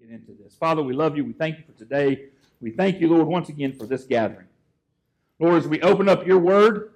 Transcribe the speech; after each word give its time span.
get 0.00 0.10
into 0.10 0.32
this. 0.42 0.54
Father, 0.54 0.82
we 0.82 0.92
love 0.92 1.16
you. 1.16 1.24
We 1.24 1.32
thank 1.32 1.58
you 1.58 1.64
for 1.64 1.78
today. 1.78 2.26
We 2.60 2.70
thank 2.70 3.00
you, 3.00 3.08
Lord, 3.08 3.26
once 3.26 3.48
again 3.48 3.72
for 3.72 3.86
this 3.86 4.04
gathering. 4.04 4.46
Lord, 5.38 5.56
as 5.56 5.68
we 5.68 5.80
open 5.82 6.08
up 6.08 6.26
your 6.26 6.38
word, 6.38 6.92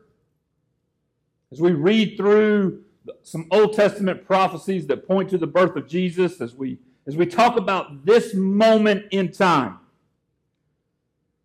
as 1.52 1.60
we 1.60 1.72
read 1.72 2.16
through 2.16 2.84
some 3.22 3.46
Old 3.50 3.74
Testament 3.74 4.26
prophecies 4.26 4.86
that 4.86 5.06
point 5.06 5.30
to 5.30 5.38
the 5.38 5.46
birth 5.46 5.76
of 5.76 5.88
Jesus, 5.88 6.40
as 6.40 6.54
we 6.54 6.78
as 7.06 7.16
we 7.16 7.24
talk 7.24 7.56
about 7.56 8.04
this 8.04 8.34
moment 8.34 9.06
in 9.10 9.32
time. 9.32 9.78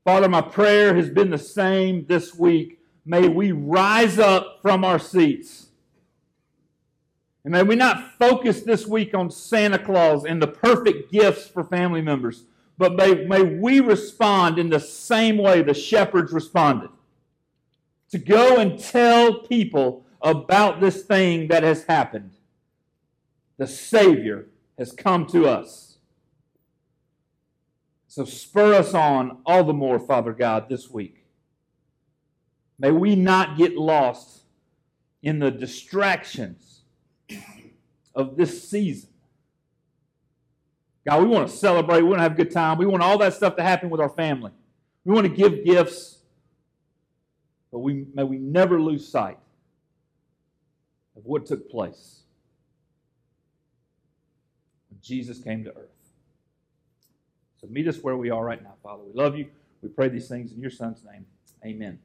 Father, 0.03 0.27
my 0.27 0.41
prayer 0.41 0.93
has 0.93 1.09
been 1.09 1.29
the 1.29 1.37
same 1.37 2.05
this 2.05 2.35
week. 2.35 2.79
May 3.05 3.29
we 3.29 3.53
rise 3.53 4.19
up 4.19 4.59
from 4.61 4.83
our 4.83 4.99
seats. 4.99 5.67
And 7.43 7.51
may 7.51 7.63
we 7.63 7.75
not 7.75 8.13
focus 8.17 8.61
this 8.61 8.87
week 8.87 9.13
on 9.13 9.29
Santa 9.29 9.77
Claus 9.77 10.23
and 10.25 10.41
the 10.41 10.47
perfect 10.47 11.11
gifts 11.11 11.47
for 11.47 11.63
family 11.63 12.01
members, 12.01 12.45
but 12.77 12.95
may, 12.95 13.25
may 13.25 13.43
we 13.43 13.79
respond 13.81 14.57
in 14.57 14.69
the 14.69 14.79
same 14.79 15.37
way 15.37 15.61
the 15.61 15.73
shepherds 15.73 16.31
responded 16.31 16.89
to 18.09 18.17
go 18.17 18.57
and 18.57 18.79
tell 18.79 19.39
people 19.39 20.05
about 20.21 20.79
this 20.79 21.03
thing 21.03 21.47
that 21.49 21.63
has 21.63 21.83
happened. 21.85 22.31
The 23.57 23.67
Savior 23.67 24.47
has 24.77 24.91
come 24.91 25.25
to 25.27 25.47
us. 25.47 25.97
So 28.07 28.23
spur 28.23 28.75
us 28.75 28.93
on 28.93 29.39
all 29.45 29.63
the 29.63 29.73
more, 29.73 29.99
Father 29.99 30.31
God, 30.31 30.69
this 30.69 30.89
week. 30.89 31.25
May 32.77 32.91
we 32.91 33.15
not 33.15 33.57
get 33.57 33.75
lost 33.75 34.43
in 35.21 35.39
the 35.39 35.51
distractions 35.51 36.72
of 38.15 38.35
this 38.35 38.69
season. 38.69 39.09
God, 41.05 41.21
we 41.21 41.27
want 41.27 41.49
to 41.49 41.55
celebrate. 41.55 42.01
We 42.01 42.07
want 42.07 42.19
to 42.19 42.23
have 42.23 42.33
a 42.33 42.35
good 42.35 42.51
time. 42.51 42.77
We 42.77 42.85
want 42.85 43.03
all 43.03 43.17
that 43.17 43.33
stuff 43.33 43.55
to 43.57 43.63
happen 43.63 43.89
with 43.89 43.99
our 43.99 44.09
family. 44.09 44.51
We 45.03 45.13
want 45.13 45.27
to 45.27 45.33
give 45.33 45.65
gifts, 45.65 46.19
but 47.71 47.79
we, 47.79 48.05
may 48.13 48.23
we 48.23 48.37
never 48.37 48.79
lose 48.79 49.07
sight 49.07 49.37
of 51.17 51.25
what 51.25 51.45
took 51.45 51.69
place 51.69 52.21
when 54.89 54.99
Jesus 55.01 55.39
came 55.39 55.65
to 55.65 55.71
earth. 55.71 55.89
So 57.59 57.67
meet 57.69 57.87
us 57.87 57.97
where 57.97 58.15
we 58.15 58.29
are 58.29 58.43
right 58.43 58.61
now, 58.61 58.75
Father. 58.81 59.03
We 59.03 59.13
love 59.13 59.37
you. 59.37 59.47
We 59.81 59.89
pray 59.89 60.07
these 60.07 60.29
things 60.29 60.53
in 60.53 60.61
your 60.61 60.71
Son's 60.71 61.03
name. 61.03 61.25
Amen. 61.65 61.99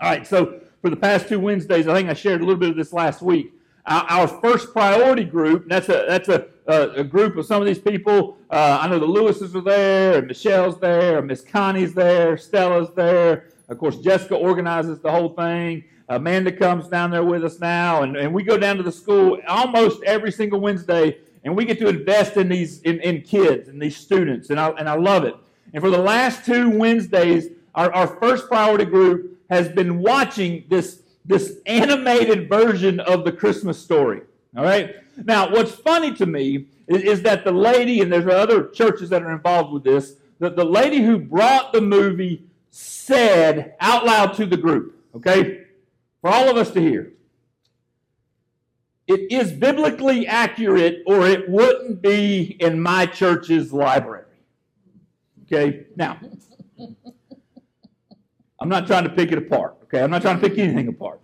All 0.00 0.10
right, 0.10 0.26
so 0.26 0.60
for 0.82 0.90
the 0.90 0.96
past 0.96 1.28
two 1.28 1.40
Wednesdays, 1.40 1.88
I 1.88 1.94
think 1.94 2.10
I 2.10 2.14
shared 2.14 2.40
a 2.40 2.44
little 2.44 2.58
bit 2.58 2.70
of 2.70 2.76
this 2.76 2.92
last 2.92 3.22
week. 3.22 3.52
Our, 3.86 4.26
first 4.26 4.72
priority 4.72 5.24
group, 5.24 5.68
that's 5.68 5.88
a 5.88 6.04
that's 6.08 6.28
a, 6.28 6.46
a, 6.66 6.90
a 6.90 7.04
group 7.04 7.36
of 7.36 7.46
some 7.46 7.62
of 7.62 7.66
these 7.66 7.78
people. 7.78 8.36
Uh, 8.50 8.78
I 8.80 8.88
know 8.88 8.98
the 8.98 9.06
Lewises 9.06 9.54
are 9.54 9.60
there, 9.60 10.18
and 10.18 10.26
Michelle's 10.26 10.78
there, 10.80 11.18
and 11.18 11.26
Miss 11.28 11.40
Connie's 11.40 11.94
there, 11.94 12.36
Stella's 12.36 12.92
there. 12.96 13.50
Of 13.68 13.78
course, 13.78 13.98
Jessica 13.98 14.34
organizes 14.34 14.98
the 14.98 15.10
whole 15.10 15.30
thing. 15.30 15.84
Amanda 16.08 16.52
comes 16.52 16.88
down 16.88 17.10
there 17.10 17.24
with 17.24 17.44
us 17.44 17.58
now, 17.58 18.02
and, 18.02 18.16
and 18.16 18.32
we 18.32 18.44
go 18.44 18.56
down 18.56 18.76
to 18.76 18.82
the 18.82 18.92
school 18.92 19.38
almost 19.48 20.02
every 20.04 20.30
single 20.30 20.60
Wednesday, 20.60 21.18
and 21.44 21.56
we 21.56 21.64
get 21.64 21.78
to 21.78 21.88
invest 21.88 22.36
in 22.36 22.48
these 22.48 22.80
in, 22.82 23.00
in 23.00 23.22
kids 23.22 23.68
and 23.68 23.80
these 23.80 23.96
students, 23.96 24.50
and 24.50 24.58
I, 24.58 24.70
and 24.70 24.88
I 24.88 24.94
love 24.94 25.24
it. 25.24 25.34
And 25.74 25.82
for 25.82 25.90
the 25.90 25.98
last 25.98 26.44
two 26.44 26.70
Wednesdays, 26.70 27.48
our, 27.74 27.92
our 27.92 28.06
first 28.06 28.48
priority 28.48 28.84
group 28.84 29.38
has 29.50 29.68
been 29.68 30.00
watching 30.00 30.64
this, 30.68 31.02
this 31.26 31.58
animated 31.66 32.48
version 32.48 33.00
of 33.00 33.24
the 33.24 33.32
Christmas 33.32 33.78
story. 33.78 34.22
All 34.56 34.64
right? 34.64 34.96
Now, 35.24 35.50
what's 35.50 35.72
funny 35.72 36.14
to 36.14 36.26
me 36.26 36.66
is, 36.86 37.02
is 37.02 37.22
that 37.22 37.44
the 37.44 37.52
lady, 37.52 38.00
and 38.00 38.12
there's 38.12 38.26
other 38.26 38.68
churches 38.68 39.10
that 39.10 39.22
are 39.22 39.32
involved 39.32 39.72
with 39.72 39.84
this, 39.84 40.14
that 40.38 40.56
the 40.56 40.64
lady 40.64 40.98
who 40.98 41.18
brought 41.18 41.72
the 41.72 41.80
movie 41.80 42.44
said 42.70 43.74
out 43.80 44.04
loud 44.04 44.34
to 44.34 44.46
the 44.46 44.56
group, 44.56 44.98
okay? 45.14 45.66
for 46.26 46.32
all 46.32 46.48
of 46.48 46.56
us 46.56 46.72
to 46.72 46.80
hear. 46.80 47.12
It 49.06 49.30
is 49.30 49.52
biblically 49.52 50.26
accurate, 50.26 51.04
or 51.06 51.24
it 51.24 51.48
wouldn't 51.48 52.02
be 52.02 52.56
in 52.58 52.80
my 52.80 53.06
church's 53.06 53.72
library. 53.72 54.24
Okay, 55.44 55.86
now, 55.94 56.18
I'm 58.66 58.70
not 58.70 58.88
trying 58.88 59.04
to 59.04 59.10
pick 59.10 59.30
it 59.30 59.38
apart. 59.38 59.76
Okay, 59.84 60.02
I'm 60.02 60.10
not 60.10 60.22
trying 60.22 60.40
to 60.40 60.48
pick 60.48 60.58
anything 60.58 60.88
apart. 60.88 61.20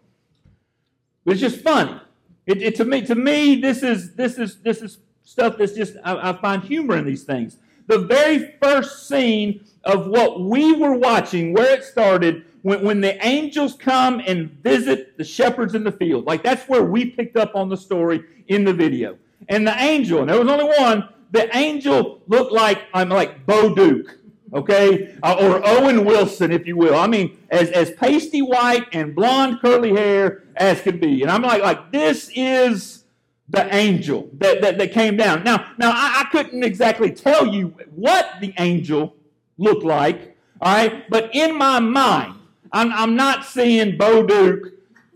But 1.25 1.33
it's 1.33 1.41
just 1.41 1.61
funny. 1.61 2.01
It, 2.47 2.63
it, 2.63 2.77
to 2.77 2.85
me, 2.85 3.05
to 3.05 3.17
me, 3.17 3.57
this 3.57 3.83
is 3.83 4.15
this 4.15 4.39
is 4.39 4.61
this 4.63 4.81
is 4.81 4.99
stuff 5.25 5.59
that's 5.59 5.73
just 5.73 5.97
I, 6.05 6.31
I 6.31 6.33
find 6.35 6.63
humor 6.63 6.97
in 6.97 7.05
these 7.05 7.25
things. 7.25 7.57
The 7.89 7.99
very 7.99 8.55
first 8.63 9.09
scene 9.09 9.65
of 9.83 10.07
what 10.07 10.41
we 10.43 10.73
were 10.73 10.95
watching, 10.95 11.53
where 11.53 11.75
it 11.75 11.83
started, 11.83 12.45
when, 12.63 12.85
when 12.85 13.01
the 13.01 13.21
angels 13.27 13.75
come 13.75 14.23
and 14.25 14.49
visit 14.63 15.19
the 15.19 15.25
shepherds 15.25 15.75
in 15.75 15.83
the 15.83 15.91
field. 15.91 16.27
Like 16.27 16.45
that's 16.45 16.69
where 16.69 16.85
we 16.85 17.07
picked 17.07 17.37
up 17.37 17.57
on 17.57 17.69
the 17.69 17.77
story 17.77 18.23
in 18.47 18.65
the 18.65 18.73
video. 18.73 19.19
And 19.49 19.67
the 19.67 19.77
angel, 19.83 20.21
and 20.21 20.31
there 20.31 20.39
was 20.39 20.49
only 20.49 20.73
one, 20.79 21.09
the 21.33 21.55
angel 21.57 22.23
looked 22.29 22.53
like 22.53 22.83
I'm 22.95 23.09
like 23.09 23.45
Bo 23.47 23.75
Duke, 23.75 24.21
okay, 24.53 25.17
uh, 25.23 25.37
or 25.39 25.67
Owen 25.67 26.05
Wilson, 26.05 26.53
if 26.53 26.67
you 26.67 26.77
will. 26.77 26.95
I 26.95 27.07
mean, 27.07 27.39
as 27.51 27.71
as 27.71 27.91
pasty 27.93 28.43
white 28.43 28.87
and 28.93 29.15
blonde 29.15 29.61
curly 29.61 29.91
hair 29.91 30.45
as 30.57 30.81
could 30.81 31.01
be. 31.01 31.23
And 31.23 31.31
I'm 31.31 31.43
like, 31.43 31.63
like 31.63 31.93
this 31.93 32.31
is 32.35 33.03
the 33.49 33.75
angel 33.75 34.31
that, 34.39 34.63
that, 34.63 34.79
that 34.79 34.93
came 34.93 35.17
down. 35.17 35.45
Now, 35.45 35.73
now 35.79 35.91
I, 35.91 36.23
I 36.23 36.29
couldn't 36.31 36.65
exactly 36.65 37.13
tell 37.13 37.47
you 37.47 37.75
what 37.95 38.27
the 38.41 38.55
angel 38.59 39.15
looked 39.59 39.85
like, 39.85 40.37
all 40.61 40.75
right, 40.75 41.09
but 41.11 41.35
in 41.35 41.57
my 41.57 41.79
mind, 41.79 42.35
I'm, 42.73 42.91
I'm 42.93 43.15
not 43.15 43.45
seeing 43.45 43.99
Bo 43.99 44.27
Duke. 44.27 44.73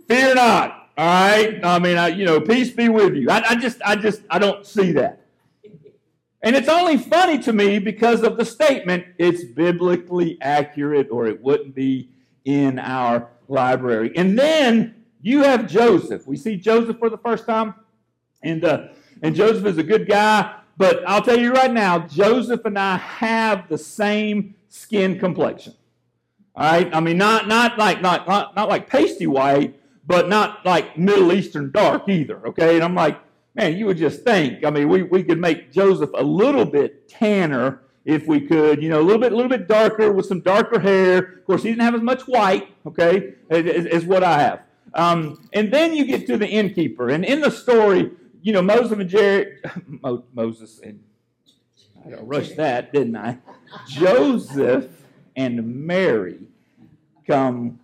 Fear 0.07 0.35
not. 0.35 0.91
All 0.99 1.05
right. 1.05 1.65
I 1.65 1.79
mean, 1.79 1.97
I, 1.97 2.09
you 2.09 2.25
know, 2.25 2.41
peace 2.41 2.71
be 2.71 2.89
with 2.89 3.15
you. 3.15 3.29
I, 3.31 3.43
I 3.51 3.57
just, 3.57 3.81
I 3.85 3.97
just, 3.97 4.23
I 4.31 4.39
don't 4.39 4.67
see 4.67 4.93
that. 4.93 5.26
And 6.47 6.55
it's 6.55 6.69
only 6.69 6.97
funny 6.97 7.41
to 7.41 7.53
me 7.53 7.81
because 7.81 8.23
of 8.23 8.37
the 8.37 8.45
statement, 8.45 9.05
it's 9.19 9.43
biblically 9.43 10.39
accurate 10.41 11.09
or 11.11 11.27
it 11.27 11.43
wouldn't 11.43 11.75
be 11.75 12.09
in 12.45 12.79
our 12.79 13.31
library. 13.49 14.13
And 14.15 14.39
then 14.39 14.95
you 15.21 15.43
have 15.43 15.67
Joseph. 15.67 16.25
We 16.25 16.37
see 16.37 16.57
Joseph 16.57 17.01
for 17.01 17.11
the 17.11 17.19
first 17.19 17.47
time. 17.47 17.75
And, 18.45 18.65
uh, 18.65 18.91
and 19.25 19.35
Joseph 19.35 19.67
is 19.67 19.79
a 19.79 19.83
good 19.83 20.07
guy. 20.07 20.55
But 20.77 21.03
I'll 21.09 21.21
tell 21.21 21.37
you 21.37 21.53
right 21.53 21.73
now, 21.73 22.07
Joseph 22.07 22.65
and 22.65 22.79
I 22.79 22.99
have 22.99 23.69
the 23.69 23.79
same 23.79 24.55
skin 24.69 25.19
complexion. 25.19 25.75
All 26.55 26.71
right, 26.71 26.95
I 26.95 27.01
mean 27.01 27.19
not 27.19 27.49
not 27.49 27.77
like 27.77 28.01
not 28.01 28.29
not, 28.29 28.55
not 28.55 28.69
like 28.69 28.89
pasty 28.89 29.27
white, 29.27 29.79
but 30.07 30.29
not 30.29 30.65
like 30.65 30.97
Middle 30.97 31.33
Eastern 31.33 31.73
dark 31.73 32.09
either. 32.09 32.47
Okay, 32.47 32.77
and 32.77 32.85
I'm 32.85 32.95
like, 32.95 33.19
man, 33.57 33.77
you 33.77 33.87
would 33.87 33.97
just 33.97 34.23
think. 34.23 34.65
I 34.65 34.71
mean, 34.71 34.89
we, 34.89 35.03
we 35.03 35.25
could 35.25 35.41
make 35.41 35.73
Joseph 35.73 36.11
a 36.15 36.23
little 36.23 36.67
bit 36.67 37.09
tanner 37.09 37.81
if 38.05 38.27
we 38.29 38.41
could, 38.41 38.83
you 38.83 38.89
know, 38.89 39.01
a 39.01 39.03
little 39.03 39.21
bit 39.21 39.33
a 39.33 39.35
little 39.35 39.51
bit 39.51 39.67
darker 39.67 40.13
with 40.13 40.27
some 40.27 40.41
darker 40.41 40.79
hair. 40.79 41.19
Of 41.19 41.45
course, 41.47 41.63
he 41.63 41.71
didn't 41.71 41.83
have 41.83 41.95
as 41.95 42.03
much 42.03 42.23
white, 42.29 42.69
okay, 42.87 43.35
as, 43.51 43.87
as 43.87 44.05
what 44.05 44.23
I 44.23 44.39
have. 44.39 44.63
Um, 44.95 45.49
and 45.53 45.73
then 45.73 45.95
you 45.95 46.05
get 46.07 46.27
to 46.29 46.37
the 46.37 46.47
innkeeper, 46.47 47.09
and 47.11 47.25
in 47.25 47.41
the 47.41 47.51
story, 47.51 48.13
you 48.43 48.53
know, 48.53 48.63
Moses 48.63 48.93
and 48.93 49.09
Jerry, 49.09 49.59
Moses 50.33 50.81
and 50.81 51.01
I 52.07 52.21
rushed 52.21 52.57
that, 52.57 52.93
didn't 52.93 53.17
I? 53.17 53.39
Joseph 53.89 54.87
and 55.35 55.85
Mary 55.85 56.39
come 57.27 57.81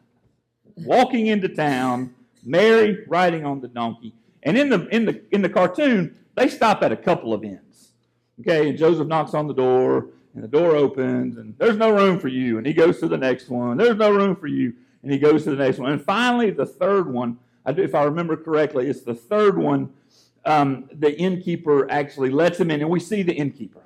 walking 0.77 1.27
into 1.27 1.49
town, 1.49 2.15
Mary 2.44 3.04
riding 3.09 3.44
on 3.44 3.60
the 3.60 3.69
donkey. 3.69 4.15
And 4.42 4.59
in 4.59 4.68
the 4.68 4.86
in 4.89 5.04
the 5.04 5.22
in 5.30 5.42
the 5.42 5.48
cartoon, 5.48 6.16
they 6.34 6.48
stop 6.48 6.83
at 6.83 6.92
a 6.92 6.97
couple 6.97 7.33
of 7.33 7.44
inns. 7.44 7.92
Okay, 8.41 8.68
and 8.68 8.78
Joseph 8.78 9.06
knocks 9.06 9.34
on 9.34 9.47
the 9.47 9.54
door, 9.54 10.09
and 10.34 10.42
the 10.42 10.48
door 10.48 10.74
opens, 10.74 11.36
and 11.36 11.54
there's 11.59 11.77
no 11.77 11.91
room 11.91 12.18
for 12.18 12.28
you. 12.28 12.59
And 12.59 12.66
he 12.66 12.72
goes 12.72 12.98
to 13.00 13.09
the 13.09 13.18
next 13.18 13.48
one. 13.48 13.77
There's 13.77 13.97
no 13.97 14.10
room 14.10 14.34
for 14.36 14.47
you. 14.47 14.74
And 15.03 15.10
he 15.12 15.18
goes 15.18 15.44
to 15.44 15.50
the 15.50 15.56
next 15.56 15.78
one. 15.78 15.92
And 15.92 16.03
finally, 16.03 16.50
the 16.50 16.66
third 16.66 17.12
one, 17.12 17.39
if 17.66 17.94
I 17.94 18.04
remember 18.04 18.36
correctly, 18.36 18.89
it's 18.89 19.03
the 19.03 19.15
third 19.15 19.59
one. 19.59 19.92
Um, 20.44 20.89
the 20.92 21.16
innkeeper 21.18 21.91
actually 21.91 22.30
lets 22.30 22.59
him 22.59 22.71
in, 22.71 22.80
and 22.80 22.91
we 22.91 23.00
see 23.00 23.22
the 23.22 23.33
innkeeper. 23.33 23.83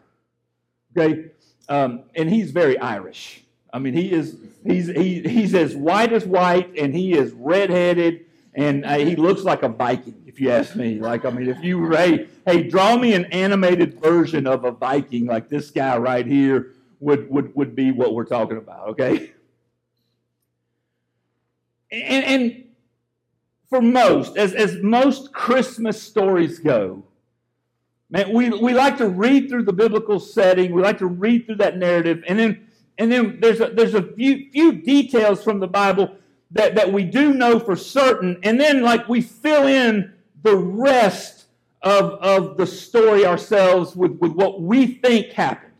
Okay, 0.96 1.26
um, 1.68 2.04
and 2.14 2.30
he's 2.30 2.50
very 2.50 2.78
Irish. 2.78 3.44
I 3.72 3.78
mean, 3.78 3.92
he 3.92 4.12
is 4.12 4.38
he's 4.64 4.86
he, 4.86 5.20
he's 5.20 5.54
as 5.54 5.74
white 5.74 6.12
as 6.12 6.24
white, 6.24 6.78
and 6.78 6.94
he 6.94 7.12
is 7.12 7.32
redheaded, 7.32 8.25
and 8.56 8.84
uh, 8.84 8.96
he 8.96 9.14
looks 9.14 9.42
like 9.42 9.62
a 9.62 9.68
Viking. 9.68 10.22
If 10.26 10.40
you 10.40 10.50
ask 10.50 10.74
me, 10.74 10.98
like 10.98 11.24
I 11.24 11.30
mean, 11.30 11.48
if 11.48 11.62
you 11.62 11.90
hey 11.90 12.26
hey 12.46 12.68
draw 12.68 12.96
me 12.96 13.14
an 13.14 13.26
animated 13.26 14.00
version 14.00 14.46
of 14.46 14.64
a 14.64 14.72
Viking 14.72 15.26
like 15.26 15.48
this 15.48 15.70
guy 15.70 15.96
right 15.96 16.26
here 16.26 16.72
would 16.98 17.30
would 17.30 17.54
would 17.54 17.76
be 17.76 17.92
what 17.92 18.14
we're 18.14 18.24
talking 18.24 18.56
about. 18.56 18.88
Okay, 18.88 19.32
and, 21.92 22.24
and 22.24 22.64
for 23.68 23.80
most, 23.80 24.36
as 24.36 24.52
as 24.54 24.76
most 24.82 25.32
Christmas 25.32 26.02
stories 26.02 26.58
go, 26.58 27.04
Man, 28.08 28.32
we, 28.32 28.50
we 28.50 28.72
like 28.72 28.96
to 28.98 29.08
read 29.08 29.48
through 29.48 29.64
the 29.64 29.72
biblical 29.72 30.20
setting. 30.20 30.72
We 30.72 30.82
like 30.82 30.98
to 30.98 31.06
read 31.06 31.46
through 31.46 31.56
that 31.56 31.76
narrative. 31.76 32.22
And 32.28 32.38
then, 32.38 32.68
and 32.98 33.10
then 33.10 33.38
there's 33.40 33.60
a, 33.60 33.68
there's 33.70 33.94
a 33.94 34.02
few, 34.02 34.48
few 34.52 34.72
details 34.72 35.42
from 35.42 35.58
the 35.58 35.66
Bible 35.66 36.16
that, 36.52 36.74
that 36.74 36.92
we 36.92 37.04
do 37.04 37.34
know 37.34 37.58
for 37.58 37.76
certain. 37.76 38.38
And 38.42 38.60
then, 38.60 38.82
like, 38.82 39.08
we 39.08 39.20
fill 39.20 39.66
in 39.66 40.12
the 40.42 40.56
rest 40.56 41.46
of, 41.82 42.12
of 42.12 42.56
the 42.56 42.66
story 42.66 43.26
ourselves 43.26 43.96
with, 43.96 44.12
with 44.18 44.32
what 44.32 44.62
we 44.62 44.86
think 44.86 45.32
happened. 45.32 45.72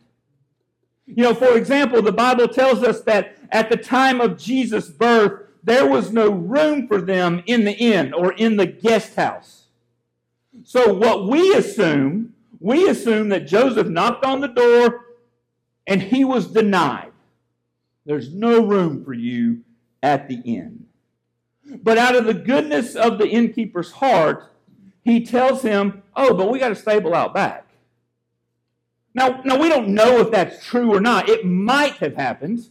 You 1.05 1.23
know, 1.23 1.33
for 1.33 1.57
example, 1.57 2.01
the 2.01 2.11
Bible 2.11 2.47
tells 2.47 2.83
us 2.83 3.01
that 3.01 3.37
at 3.51 3.69
the 3.69 3.77
time 3.77 4.19
of 4.19 4.37
Jesus' 4.37 4.89
birth, 4.89 5.47
there 5.63 5.87
was 5.87 6.11
no 6.11 6.29
room 6.29 6.87
for 6.87 7.01
them 7.01 7.43
in 7.45 7.65
the 7.65 7.73
inn 7.73 8.13
or 8.13 8.33
in 8.33 8.57
the 8.57 8.65
guest 8.65 9.15
house. 9.15 9.65
So, 10.63 10.93
what 10.93 11.27
we 11.27 11.53
assume, 11.53 12.33
we 12.59 12.89
assume 12.89 13.29
that 13.29 13.47
Joseph 13.47 13.87
knocked 13.87 14.25
on 14.25 14.41
the 14.41 14.47
door 14.47 15.05
and 15.85 16.01
he 16.01 16.25
was 16.25 16.47
denied. 16.47 17.11
There's 18.05 18.33
no 18.33 18.65
room 18.65 19.03
for 19.03 19.13
you 19.13 19.63
at 20.01 20.27
the 20.27 20.41
inn. 20.43 20.85
But 21.83 21.97
out 21.97 22.15
of 22.15 22.25
the 22.25 22.33
goodness 22.33 22.95
of 22.95 23.17
the 23.17 23.27
innkeeper's 23.27 23.91
heart, 23.91 24.51
he 25.03 25.25
tells 25.25 25.61
him, 25.61 26.03
Oh, 26.15 26.33
but 26.33 26.49
we 26.49 26.59
got 26.59 26.71
a 26.71 26.75
stable 26.75 27.13
out 27.13 27.33
back. 27.33 27.67
Now, 29.13 29.41
now, 29.43 29.57
we 29.57 29.67
don't 29.67 29.89
know 29.89 30.19
if 30.19 30.29
that's 30.29 30.63
true 30.63 30.93
or 30.93 30.99
not. 30.99 31.27
It 31.27 31.43
might 31.43 31.95
have 31.95 32.15
happened, 32.15 32.67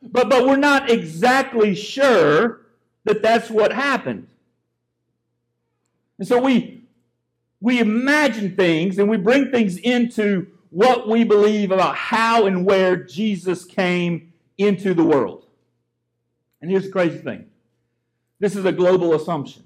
but, 0.00 0.28
but 0.28 0.46
we're 0.46 0.56
not 0.56 0.88
exactly 0.88 1.74
sure 1.74 2.60
that 3.04 3.22
that's 3.22 3.50
what 3.50 3.72
happened. 3.72 4.28
And 6.18 6.28
so 6.28 6.40
we, 6.40 6.84
we 7.60 7.80
imagine 7.80 8.54
things 8.54 9.00
and 9.00 9.08
we 9.08 9.16
bring 9.16 9.50
things 9.50 9.78
into 9.78 10.46
what 10.70 11.08
we 11.08 11.24
believe 11.24 11.72
about 11.72 11.96
how 11.96 12.46
and 12.46 12.64
where 12.64 12.96
Jesus 12.96 13.64
came 13.64 14.32
into 14.58 14.94
the 14.94 15.04
world. 15.04 15.47
And 16.60 16.70
here's 16.70 16.84
the 16.84 16.92
crazy 16.92 17.18
thing 17.18 17.46
this 18.40 18.56
is 18.56 18.64
a 18.64 18.72
global 18.72 19.14
assumption, 19.14 19.64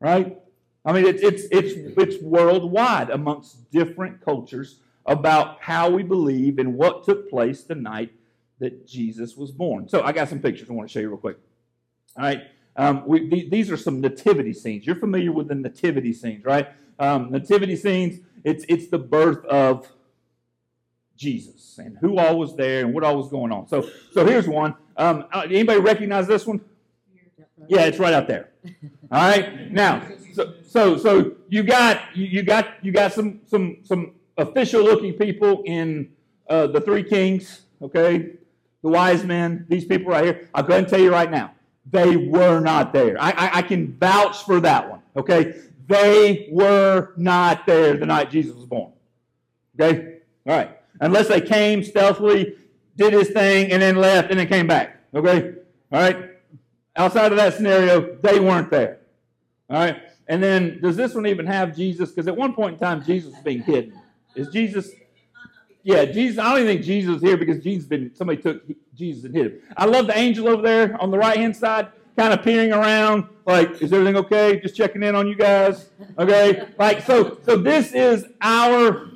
right? 0.00 0.38
I 0.84 0.92
mean, 0.92 1.04
it's, 1.04 1.22
it's, 1.22 1.42
it's, 1.50 1.74
it's 1.98 2.22
worldwide 2.22 3.10
amongst 3.10 3.70
different 3.72 4.24
cultures 4.24 4.78
about 5.04 5.60
how 5.60 5.90
we 5.90 6.02
believe 6.02 6.58
and 6.58 6.74
what 6.74 7.04
took 7.04 7.28
place 7.28 7.64
the 7.64 7.74
night 7.74 8.12
that 8.60 8.86
Jesus 8.86 9.36
was 9.36 9.50
born. 9.50 9.88
So 9.88 10.02
I 10.02 10.12
got 10.12 10.28
some 10.28 10.38
pictures 10.38 10.70
I 10.70 10.72
want 10.72 10.88
to 10.88 10.92
show 10.92 11.00
you 11.00 11.08
real 11.08 11.18
quick. 11.18 11.38
All 12.16 12.24
right. 12.24 12.42
Um, 12.76 13.02
we, 13.06 13.28
th- 13.28 13.50
these 13.50 13.70
are 13.70 13.76
some 13.76 14.00
nativity 14.00 14.52
scenes. 14.52 14.86
You're 14.86 14.96
familiar 14.96 15.32
with 15.32 15.48
the 15.48 15.54
nativity 15.54 16.12
scenes, 16.12 16.44
right? 16.44 16.68
Um, 16.98 17.30
nativity 17.30 17.76
scenes, 17.76 18.20
it's, 18.44 18.64
it's 18.68 18.88
the 18.88 18.98
birth 18.98 19.44
of 19.46 19.88
Jesus 21.16 21.78
and 21.78 21.96
who 21.98 22.18
all 22.18 22.38
was 22.38 22.54
there 22.56 22.84
and 22.84 22.94
what 22.94 23.04
all 23.04 23.16
was 23.16 23.28
going 23.28 23.52
on. 23.52 23.68
So, 23.68 23.88
so 24.12 24.24
here's 24.24 24.46
one. 24.46 24.74
Um, 24.96 25.26
uh, 25.32 25.42
anybody 25.44 25.80
recognize 25.80 26.26
this 26.26 26.46
one? 26.46 26.60
Yeah, 27.68 27.82
it's 27.82 27.98
right 27.98 28.14
out 28.14 28.28
there. 28.28 28.50
All 29.10 29.28
right. 29.28 29.72
Now, 29.72 30.06
so 30.32 30.54
so, 30.66 30.96
so 30.96 31.32
you 31.48 31.62
got 31.62 32.16
you, 32.16 32.42
got 32.42 32.68
you 32.82 32.92
got 32.92 33.12
some 33.12 33.40
some 33.46 33.78
some 33.82 34.12
official 34.36 34.82
looking 34.82 35.14
people 35.14 35.62
in 35.64 36.12
uh, 36.48 36.66
the 36.66 36.80
three 36.80 37.02
kings. 37.02 37.62
Okay, 37.80 38.32
the 38.82 38.88
wise 38.88 39.24
men. 39.24 39.66
These 39.68 39.86
people 39.86 40.12
right 40.12 40.24
here. 40.24 40.48
I'll 40.54 40.62
go 40.62 40.74
ahead 40.74 40.84
and 40.84 40.88
tell 40.88 41.00
you 41.00 41.10
right 41.10 41.30
now 41.30 41.52
they 41.90 42.16
were 42.16 42.60
not 42.60 42.92
there. 42.92 43.16
I, 43.20 43.30
I, 43.30 43.58
I 43.58 43.62
can 43.62 43.96
vouch 43.98 44.44
for 44.44 44.60
that 44.60 44.90
one. 44.90 45.02
Okay? 45.16 45.54
They 45.86 46.48
were 46.50 47.12
not 47.16 47.64
there 47.66 47.96
the 47.96 48.06
night 48.06 48.30
Jesus 48.30 48.56
was 48.56 48.66
born. 48.66 48.92
Okay? 49.78 50.18
All 50.46 50.56
right. 50.56 50.78
Unless 51.00 51.28
they 51.28 51.40
came 51.40 51.82
stealthily, 51.82 52.54
did 52.96 53.12
his 53.12 53.28
thing, 53.30 53.72
and 53.72 53.82
then 53.82 53.96
left, 53.96 54.30
and 54.30 54.38
then 54.40 54.48
came 54.48 54.66
back. 54.66 55.00
Okay? 55.14 55.54
All 55.92 56.00
right? 56.00 56.30
Outside 56.96 57.32
of 57.32 57.38
that 57.38 57.54
scenario, 57.54 58.16
they 58.22 58.40
weren't 58.40 58.70
there. 58.70 58.98
All 59.68 59.78
right? 59.78 60.02
And 60.28 60.42
then, 60.42 60.80
does 60.80 60.96
this 60.96 61.14
one 61.14 61.26
even 61.26 61.46
have 61.46 61.76
Jesus? 61.76 62.10
Because 62.10 62.26
at 62.26 62.36
one 62.36 62.54
point 62.54 62.74
in 62.74 62.78
time, 62.78 63.04
Jesus 63.04 63.32
was 63.32 63.42
being 63.42 63.62
hidden. 63.62 64.00
Is 64.34 64.48
Jesus 64.48 64.90
yeah, 65.86 66.04
Jesus. 66.04 66.40
I 66.40 66.50
don't 66.50 66.62
even 66.62 66.74
think 66.74 66.84
Jesus 66.84 67.18
is 67.18 67.22
here 67.22 67.36
because 67.36 67.62
Jesus 67.62 67.86
been 67.86 68.12
somebody 68.12 68.42
took 68.42 68.60
Jesus 68.92 69.22
and 69.22 69.32
hid 69.32 69.46
him. 69.46 69.60
I 69.76 69.84
love 69.84 70.08
the 70.08 70.18
angel 70.18 70.48
over 70.48 70.60
there 70.60 71.00
on 71.00 71.12
the 71.12 71.16
right 71.16 71.36
hand 71.36 71.56
side, 71.56 71.92
kind 72.16 72.32
of 72.32 72.42
peering 72.42 72.72
around, 72.72 73.28
like, 73.46 73.80
is 73.80 73.92
everything 73.92 74.16
okay? 74.16 74.58
Just 74.58 74.74
checking 74.74 75.04
in 75.04 75.14
on 75.14 75.28
you 75.28 75.36
guys. 75.36 75.90
Okay, 76.18 76.66
like 76.76 77.02
so. 77.02 77.38
So 77.44 77.56
this 77.56 77.92
is 77.92 78.24
our 78.40 79.10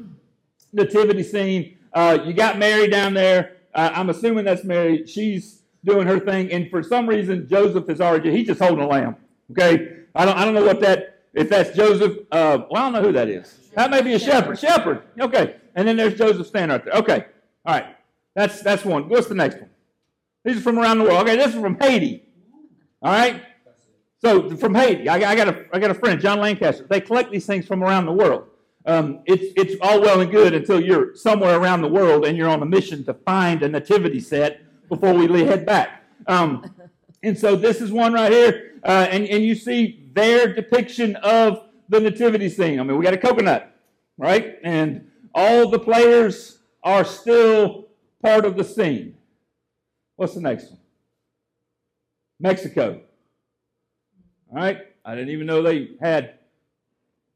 nativity 0.72 1.22
scene. 1.22 1.78
Uh, 1.92 2.18
you 2.24 2.32
got 2.32 2.58
Mary 2.58 2.88
down 2.88 3.14
there. 3.14 3.56
Uh, 3.74 3.90
I'm 3.94 4.10
assuming 4.10 4.44
that's 4.44 4.64
Mary. 4.64 5.06
She's 5.06 5.62
doing 5.84 6.06
her 6.06 6.18
thing, 6.18 6.50
and 6.52 6.70
for 6.70 6.82
some 6.82 7.08
reason, 7.08 7.48
Joseph 7.48 7.88
is 7.88 8.00
already. 8.00 8.30
He's 8.30 8.46
just 8.46 8.60
holding 8.60 8.84
a 8.84 8.88
lamb. 8.88 9.16
Okay, 9.52 10.04
I 10.14 10.24
don't. 10.24 10.36
I 10.36 10.44
don't 10.44 10.54
know 10.54 10.64
what 10.64 10.80
that. 10.80 11.24
If 11.32 11.48
that's 11.48 11.76
Joseph, 11.76 12.18
uh, 12.32 12.58
well, 12.70 12.82
I 12.82 12.90
don't 12.90 12.92
know 12.92 13.02
who 13.02 13.12
that 13.12 13.28
is. 13.28 13.60
That 13.74 13.90
may 13.90 14.02
be 14.02 14.14
a 14.14 14.18
shepherd. 14.18 14.58
Shepherd. 14.58 15.02
Okay. 15.20 15.56
And 15.74 15.86
then 15.86 15.96
there's 15.96 16.18
Joseph 16.18 16.46
standing 16.46 16.76
right 16.76 16.84
there. 16.84 16.94
Okay. 16.94 17.26
All 17.64 17.74
right. 17.74 17.96
That's 18.34 18.62
that's 18.62 18.84
one. 18.84 19.08
What's 19.08 19.28
the 19.28 19.34
next 19.34 19.60
one? 19.60 19.70
These 20.44 20.58
are 20.58 20.60
from 20.60 20.78
around 20.78 20.98
the 20.98 21.04
world. 21.04 21.22
Okay, 21.22 21.36
this 21.36 21.54
is 21.54 21.60
from 21.60 21.78
Haiti. 21.80 22.22
All 23.02 23.12
right. 23.12 23.42
So 24.22 24.54
from 24.56 24.74
Haiti, 24.74 25.08
I, 25.08 25.16
I 25.30 25.36
got 25.36 25.48
a 25.48 25.66
I 25.72 25.78
got 25.78 25.90
a 25.90 25.94
friend, 25.94 26.20
John 26.20 26.40
Lancaster. 26.40 26.86
They 26.88 27.00
collect 27.00 27.30
these 27.30 27.46
things 27.46 27.66
from 27.66 27.82
around 27.82 28.06
the 28.06 28.12
world. 28.12 28.46
Um, 28.86 29.20
it's 29.26 29.52
it's 29.56 29.76
all 29.82 30.00
well 30.00 30.20
and 30.20 30.30
good 30.30 30.54
until 30.54 30.80
you're 30.80 31.14
somewhere 31.14 31.58
around 31.58 31.82
the 31.82 31.88
world 31.88 32.24
and 32.24 32.36
you're 32.36 32.48
on 32.48 32.62
a 32.62 32.66
mission 32.66 33.04
to 33.04 33.14
find 33.14 33.62
a 33.62 33.68
nativity 33.68 34.20
set 34.20 34.62
before 34.88 35.14
we 35.14 35.26
head 35.44 35.66
back. 35.66 36.04
Um, 36.26 36.74
and 37.22 37.38
so 37.38 37.56
this 37.56 37.80
is 37.80 37.92
one 37.92 38.12
right 38.12 38.32
here, 38.32 38.80
uh, 38.84 39.06
and 39.10 39.26
and 39.26 39.44
you 39.44 39.54
see 39.54 40.08
their 40.14 40.52
depiction 40.52 41.16
of 41.16 41.66
the 41.88 42.00
nativity 42.00 42.48
scene. 42.48 42.80
I 42.80 42.82
mean, 42.82 42.96
we 42.96 43.04
got 43.04 43.14
a 43.14 43.18
coconut, 43.18 43.74
right? 44.16 44.58
And 44.62 45.10
all 45.34 45.68
the 45.70 45.78
players 45.78 46.58
are 46.82 47.04
still 47.04 47.88
part 48.22 48.44
of 48.44 48.56
the 48.56 48.64
scene. 48.64 49.16
What's 50.16 50.34
the 50.34 50.40
next 50.40 50.70
one? 50.70 50.80
Mexico. 52.38 53.02
All 54.50 54.56
right? 54.56 54.78
I 55.04 55.14
didn't 55.14 55.30
even 55.30 55.46
know 55.46 55.62
they 55.62 55.90
had 56.00 56.39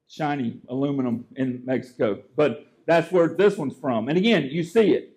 shiny 0.09 0.61
aluminum 0.69 1.25
in 1.37 1.63
Mexico, 1.65 2.21
but 2.37 2.67
that's 2.87 3.11
where 3.11 3.29
this 3.29 3.57
one's 3.57 3.77
from. 3.77 4.09
And 4.09 4.19
again, 4.19 4.49
you 4.51 4.63
see 4.63 4.93
it. 4.93 5.17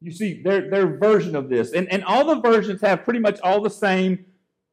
You 0.00 0.10
see 0.10 0.42
their, 0.42 0.68
their 0.68 0.86
version 0.96 1.36
of 1.36 1.48
this. 1.48 1.72
And, 1.72 1.90
and 1.92 2.04
all 2.04 2.24
the 2.24 2.40
versions 2.40 2.80
have 2.80 3.04
pretty 3.04 3.20
much 3.20 3.40
all 3.40 3.60
the 3.60 3.70
same 3.70 4.24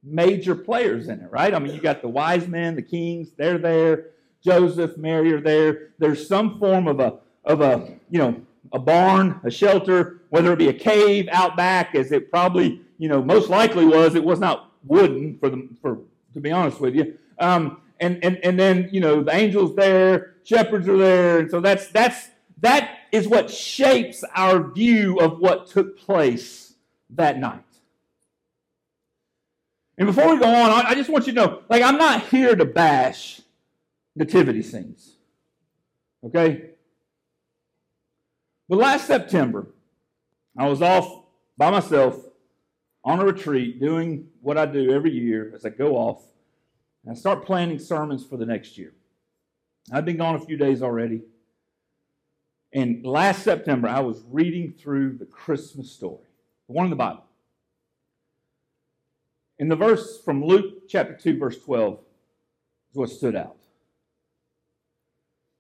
major 0.04 0.56
players 0.56 1.08
in 1.08 1.20
it, 1.22 1.32
right? 1.32 1.54
I 1.54 1.60
mean, 1.60 1.74
you 1.74 1.82
got 1.82 2.02
the 2.02 2.08
wise 2.08 2.48
men, 2.48 2.76
the 2.76 2.82
kings, 2.82 3.30
they're 3.38 3.58
there. 3.58 4.08
Joseph, 4.44 4.98
Mary 4.98 5.34
are 5.34 5.42
there. 5.42 5.90
There's 6.00 6.28
some 6.28 6.60
form 6.60 6.88
of 6.88 7.00
a 7.00 7.20
of 7.46 7.62
a 7.62 7.96
you 8.10 8.20
know 8.20 8.42
a 8.72 8.80
barn, 8.80 9.40
a 9.44 9.52
shelter, 9.52 10.22
whether 10.30 10.54
it 10.54 10.60
be 10.60 10.70
a 10.70 10.74
cave 10.74 11.28
out 11.32 11.58
back, 11.58 11.96
as 11.96 12.12
it 12.12 12.32
probably 12.32 12.82
you 12.98 13.10
know 13.10 13.22
most 13.22 13.50
likely 13.50 13.86
was. 13.86 14.16
It 14.16 14.24
was 14.24 14.40
not 14.40 14.72
wooden 14.86 15.38
for 15.40 15.50
the 15.50 15.68
for 15.82 16.00
to 16.34 16.40
be 16.40 16.52
honest 16.52 16.80
with 16.80 16.96
you. 16.96 17.18
Um, 17.40 17.82
and 18.00 18.24
and 18.24 18.38
and 18.44 18.60
then 18.60 18.90
you 18.92 19.00
know 19.00 19.24
the 19.24 19.34
angels 19.34 19.76
there, 19.76 20.36
shepherds 20.44 20.88
are 20.88 20.98
there, 20.98 21.40
and 21.40 21.52
so 21.52 21.60
that's 21.60 21.88
that's 21.88 22.30
that 22.62 23.00
is 23.12 23.28
what 23.28 23.50
shapes 23.50 24.24
our 24.36 24.72
view 24.72 25.20
of 25.20 25.40
what 25.40 25.68
took 25.68 25.98
place 25.98 26.74
that 27.12 27.40
night. 27.40 27.64
And 29.98 30.08
before 30.08 30.34
we 30.34 30.40
go 30.40 30.48
on, 30.48 30.72
I 30.86 30.96
just 30.96 31.10
want 31.10 31.28
you 31.28 31.34
to 31.34 31.40
know, 31.40 31.62
like, 31.70 31.84
I'm 31.84 31.98
not 31.98 32.28
here 32.28 32.56
to 32.56 32.64
bash 32.64 33.42
nativity 34.16 34.62
scenes. 34.62 35.16
Okay? 36.24 36.70
But 38.70 38.78
last 38.78 39.08
September, 39.08 39.68
I 40.58 40.68
was 40.68 40.82
off 40.82 41.24
by 41.58 41.70
myself 41.70 42.18
on 43.04 43.20
a 43.20 43.26
retreat 43.26 43.82
doing 43.82 44.30
what 44.42 44.58
I 44.58 44.66
do 44.66 44.92
every 44.92 45.12
year 45.12 45.52
as 45.54 45.66
I 45.66 45.70
go 45.70 45.96
off 45.96 46.22
and 47.04 47.12
I 47.12 47.16
start 47.16 47.46
planning 47.46 47.80
sermons 47.80 48.26
for 48.26 48.38
the 48.38 48.46
next 48.46 48.78
year. 48.78 48.94
I've 49.92 50.06
been 50.06 50.18
gone 50.18 50.36
a 50.36 50.40
few 50.40 50.58
days 50.58 50.82
already. 50.82 51.22
And 52.74 53.06
last 53.06 53.44
September, 53.44 53.88
I 53.88 54.02
was 54.02 54.24
reading 54.30 54.74
through 54.74 55.18
the 55.18 55.26
Christmas 55.26 55.92
story, 55.92 56.28
the 56.68 56.74
one 56.74 56.86
in 56.86 56.92
the 56.92 56.96
Bible. 56.96 57.24
In 59.58 59.68
the 59.68 59.76
verse 59.76 60.22
from 60.24 60.44
Luke 60.44 60.88
chapter 60.88 61.14
2, 61.14 61.38
verse 61.38 61.60
12, 61.60 62.00
is 62.92 62.96
what 62.96 63.10
stood 63.10 63.36
out. 63.36 63.58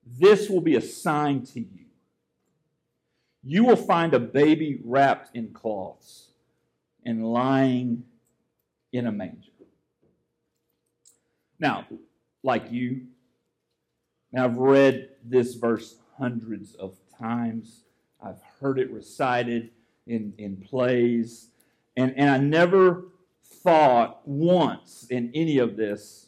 This 0.06 0.50
will 0.50 0.62
be 0.62 0.76
a 0.76 0.82
sign 0.82 1.46
to 1.48 1.60
you. 1.60 1.86
You 3.44 3.66
will 3.66 3.76
find 3.76 4.14
a 4.14 4.20
baby 4.20 4.80
wrapped 4.84 5.36
in 5.36 5.54
cloths 5.54 6.30
and 7.06 7.26
lying 7.26 8.04
in 8.92 9.08
a 9.08 9.12
manger. 9.12 9.49
Now, 11.60 11.86
like 12.44 12.72
you, 12.72 13.08
I've 14.38 14.58
read 14.58 15.10
this 15.24 15.56
verse 15.56 15.96
hundreds 16.18 16.76
of 16.76 16.98
times. 17.20 17.84
I've 18.22 18.42
heard 18.60 18.80
it 18.80 18.92
recited 18.92 19.72
in, 20.08 20.34
in 20.38 20.58
plays. 20.58 21.50
And, 21.98 22.14
and 22.18 22.30
I 22.30 22.38
never 22.38 23.06
thought 23.44 24.22
once 24.26 25.08
in 25.10 25.32
any 25.34 25.58
of 25.58 25.76
this 25.76 26.28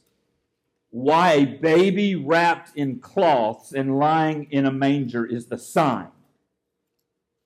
why 0.90 1.34
a 1.34 1.46
baby 1.46 2.16
wrapped 2.16 2.76
in 2.76 3.00
cloths 3.00 3.72
and 3.72 3.98
lying 3.98 4.48
in 4.52 4.66
a 4.66 4.72
manger 4.72 5.26
is 5.26 5.46
the 5.46 5.58
sign. 5.58 6.10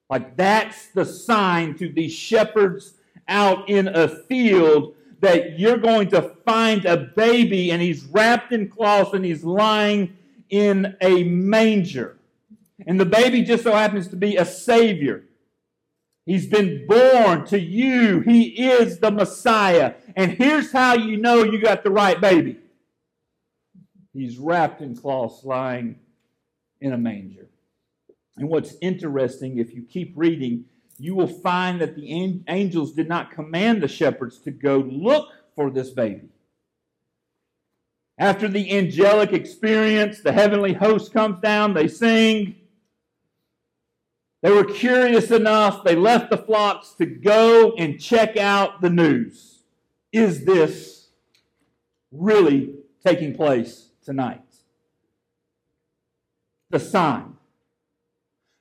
Like 0.09 0.35
that's 0.35 0.87
the 0.87 1.05
sign 1.05 1.77
to 1.77 1.89
these 1.89 2.13
shepherds 2.13 2.95
out 3.27 3.69
in 3.69 3.87
a 3.87 4.07
field 4.07 4.94
that 5.19 5.59
you're 5.59 5.77
going 5.77 6.09
to 6.09 6.21
find 6.45 6.85
a 6.85 6.97
baby 6.97 7.71
and 7.71 7.81
he's 7.81 8.03
wrapped 8.05 8.51
in 8.51 8.69
cloths 8.69 9.13
and 9.13 9.25
he's 9.25 9.43
lying 9.43 10.17
in 10.49 10.95
a 11.01 11.23
manger. 11.23 12.17
And 12.85 12.99
the 12.99 13.05
baby 13.05 13.43
just 13.43 13.63
so 13.63 13.71
happens 13.71 14.07
to 14.09 14.15
be 14.15 14.35
a 14.35 14.45
Savior. 14.45 15.23
He's 16.25 16.47
been 16.47 16.87
born 16.87 17.45
to 17.47 17.59
you. 17.59 18.21
He 18.21 18.69
is 18.69 18.99
the 18.99 19.11
Messiah. 19.11 19.93
And 20.15 20.31
here's 20.31 20.71
how 20.71 20.95
you 20.95 21.17
know 21.17 21.43
you 21.43 21.61
got 21.61 21.83
the 21.83 21.91
right 21.91 22.19
baby 22.19 22.57
he's 24.13 24.37
wrapped 24.37 24.81
in 24.81 24.95
cloths, 24.95 25.43
lying 25.43 25.99
in 26.79 26.93
a 26.93 26.97
manger. 26.97 27.49
And 28.37 28.49
what's 28.49 28.75
interesting, 28.81 29.57
if 29.57 29.73
you 29.73 29.83
keep 29.83 30.13
reading, 30.15 30.65
you 30.97 31.15
will 31.15 31.27
find 31.27 31.81
that 31.81 31.95
the 31.95 32.41
angels 32.47 32.93
did 32.93 33.09
not 33.09 33.31
command 33.31 33.81
the 33.81 33.87
shepherds 33.87 34.39
to 34.39 34.51
go 34.51 34.77
look 34.77 35.29
for 35.55 35.69
this 35.69 35.89
baby. 35.89 36.29
After 38.17 38.47
the 38.47 38.71
angelic 38.71 39.33
experience, 39.33 40.21
the 40.21 40.31
heavenly 40.31 40.73
host 40.73 41.11
comes 41.11 41.39
down, 41.41 41.73
they 41.73 41.87
sing. 41.87 42.55
They 44.41 44.51
were 44.51 44.63
curious 44.63 45.31
enough, 45.31 45.83
they 45.83 45.95
left 45.95 46.29
the 46.29 46.37
flocks 46.37 46.93
to 46.99 47.05
go 47.05 47.73
and 47.73 47.99
check 47.99 48.37
out 48.37 48.79
the 48.79 48.89
news. 48.89 49.63
Is 50.13 50.45
this 50.45 51.09
really 52.11 52.75
taking 53.03 53.35
place 53.35 53.89
tonight? 54.03 54.41
The 56.69 56.79
sign 56.79 57.34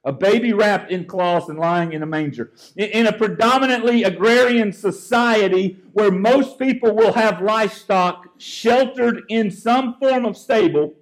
a 0.04 0.12
baby 0.12 0.52
wrapped 0.52 0.90
in 0.90 1.06
cloths 1.06 1.48
and 1.48 1.58
lying 1.58 1.92
in 1.92 2.02
a 2.02 2.06
manger. 2.06 2.52
In 2.76 3.06
a 3.06 3.12
predominantly 3.12 4.04
agrarian 4.04 4.72
society 4.72 5.78
where 5.92 6.10
most 6.10 6.58
people 6.58 6.94
will 6.94 7.14
have 7.14 7.40
livestock 7.40 8.26
sheltered 8.36 9.22
in 9.28 9.50
some 9.50 9.96
form 9.98 10.26
of 10.26 10.36
stable, 10.36 10.94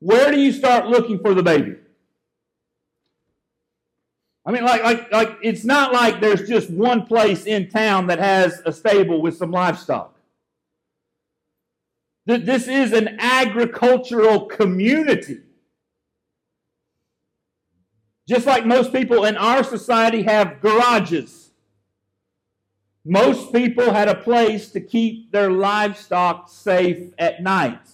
where 0.00 0.30
do 0.30 0.38
you 0.38 0.52
start 0.52 0.88
looking 0.88 1.18
for 1.20 1.32
the 1.32 1.42
baby? 1.42 1.76
I 4.44 4.50
mean, 4.50 4.64
like, 4.64 4.82
like, 4.82 5.12
like, 5.12 5.38
it's 5.42 5.64
not 5.64 5.92
like 5.92 6.20
there's 6.20 6.48
just 6.48 6.68
one 6.68 7.06
place 7.06 7.46
in 7.46 7.70
town 7.70 8.08
that 8.08 8.18
has 8.18 8.60
a 8.66 8.72
stable 8.72 9.22
with 9.22 9.36
some 9.36 9.52
livestock. 9.52 10.16
This 12.26 12.68
is 12.68 12.92
an 12.92 13.16
agricultural 13.20 14.46
community. 14.46 15.40
Just 18.32 18.46
like 18.46 18.64
most 18.64 18.94
people 18.94 19.26
in 19.26 19.36
our 19.36 19.62
society 19.62 20.22
have 20.22 20.62
garages. 20.62 21.50
Most 23.04 23.52
people 23.52 23.92
had 23.92 24.08
a 24.08 24.14
place 24.14 24.70
to 24.70 24.80
keep 24.80 25.30
their 25.32 25.50
livestock 25.50 26.48
safe 26.48 27.12
at 27.18 27.42
night. 27.42 27.86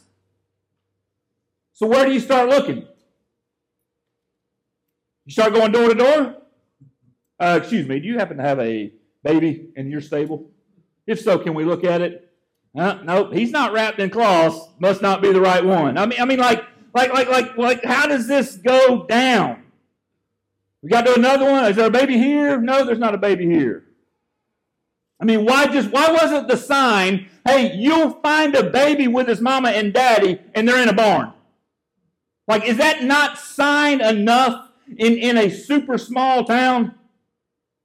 So, 1.73 1.89
where 1.89 2.07
do 2.07 2.13
you 2.13 2.21
start 2.21 2.49
looking? 2.49 2.87
You 5.25 5.33
start 5.33 5.55
going 5.55 5.73
door 5.73 5.89
to 5.89 5.95
door? 5.97 6.37
Uh, 7.41 7.59
excuse 7.61 7.89
me, 7.89 7.99
do 7.99 8.07
you 8.07 8.17
happen 8.17 8.37
to 8.37 8.45
have 8.45 8.61
a 8.61 8.93
baby 9.25 9.71
in 9.75 9.91
your 9.91 10.01
stable? 10.01 10.53
If 11.05 11.21
so, 11.21 11.41
can 11.41 11.55
we 11.55 11.65
look 11.65 11.83
at 11.83 12.01
it? 12.01 12.33
Uh, 12.79 13.01
nope, 13.03 13.33
he's 13.33 13.51
not 13.51 13.73
wrapped 13.73 13.99
in 13.99 14.09
cloths. 14.09 14.69
Must 14.79 15.03
not 15.03 15.21
be 15.21 15.33
the 15.33 15.41
right 15.41 15.65
one. 15.65 15.99
I 15.99 16.07
mean, 16.07 16.21
I 16.21 16.25
mean, 16.27 16.39
like, 16.39 16.63
like, 16.95 17.13
like, 17.13 17.29
like, 17.29 17.59
like, 17.59 17.85
how 17.85 18.07
does 18.07 18.29
this 18.29 18.55
go 18.55 19.05
down? 19.05 19.65
We 20.83 20.91
got 20.91 21.07
to 21.07 21.15
do 21.15 21.19
another 21.19 21.51
one. 21.51 21.65
Is 21.67 21.77
there 21.77 21.87
a 21.87 21.91
baby 21.91 22.17
here? 22.19 22.61
No, 22.61 22.85
there's 22.85 22.99
not 22.99 23.15
a 23.15 23.19
baby 23.19 23.47
here. 23.47 23.85
I 25.21 25.25
mean, 25.25 25.45
why 25.45 25.67
just 25.67 25.91
why 25.91 26.13
wasn't 26.13 26.47
the 26.47 26.57
sign, 26.57 27.29
hey, 27.45 27.75
you'll 27.75 28.13
find 28.21 28.55
a 28.55 28.71
baby 28.71 29.09
with 29.09 29.27
his 29.27 29.41
mama 29.41 29.71
and 29.71 29.93
daddy, 29.93 30.39
and 30.55 30.69
they're 30.69 30.81
in 30.81 30.89
a 30.89 30.93
barn? 30.93 31.33
Like, 32.47 32.65
is 32.65 32.77
that 32.77 33.03
not 33.03 33.37
sign 33.37 34.01
enough 34.01 34.71
in, 34.97 35.15
in 35.19 35.37
a 35.37 35.51
super 35.51 35.99
small 35.99 36.45
town? 36.45 36.95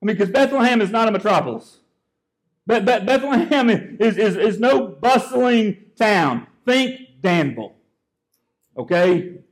I 0.01 0.05
mean, 0.05 0.15
because 0.15 0.29
Bethlehem 0.29 0.79
is 0.79 0.91
not 0.91 1.07
a 1.07 1.12
metropolis. 1.12 1.79
But, 2.65 2.85
but 2.85 3.05
Bethlehem 3.05 3.69
is, 3.69 4.17
is, 4.17 4.38
is 4.38 4.59
no 4.59 4.88
bustling 4.88 5.77
town. 5.97 6.47
Think 6.65 7.21
Danville. 7.21 7.75
Okay? 8.77 9.42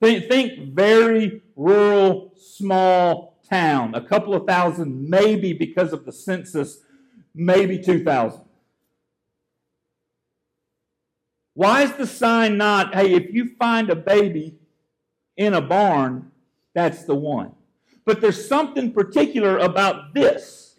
Think, 0.00 0.28
think 0.28 0.74
very 0.74 1.42
rural, 1.56 2.32
small 2.36 3.40
town. 3.48 3.94
A 3.94 4.00
couple 4.00 4.34
of 4.34 4.46
thousand, 4.46 5.08
maybe 5.08 5.52
because 5.52 5.92
of 5.92 6.04
the 6.04 6.12
census, 6.12 6.80
maybe 7.34 7.78
2,000. 7.78 8.42
Why 11.54 11.82
is 11.82 11.92
the 11.94 12.06
sign 12.06 12.56
not, 12.56 12.94
hey, 12.94 13.14
if 13.14 13.34
you 13.34 13.56
find 13.56 13.90
a 13.90 13.96
baby 13.96 14.58
in 15.36 15.54
a 15.54 15.60
barn, 15.60 16.30
that's 16.74 17.02
the 17.02 17.16
one? 17.16 17.52
But 18.04 18.20
there's 18.20 18.46
something 18.46 18.92
particular 18.92 19.58
about 19.58 20.14
this. 20.14 20.76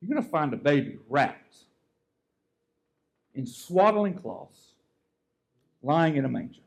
You're 0.00 0.10
going 0.10 0.22
to 0.22 0.28
find 0.28 0.52
a 0.52 0.56
baby 0.56 0.98
wrapped 1.08 1.54
in 3.34 3.46
swaddling 3.46 4.14
cloths, 4.14 4.72
lying 5.80 6.16
in 6.16 6.24
a 6.24 6.28
manger. 6.28 6.61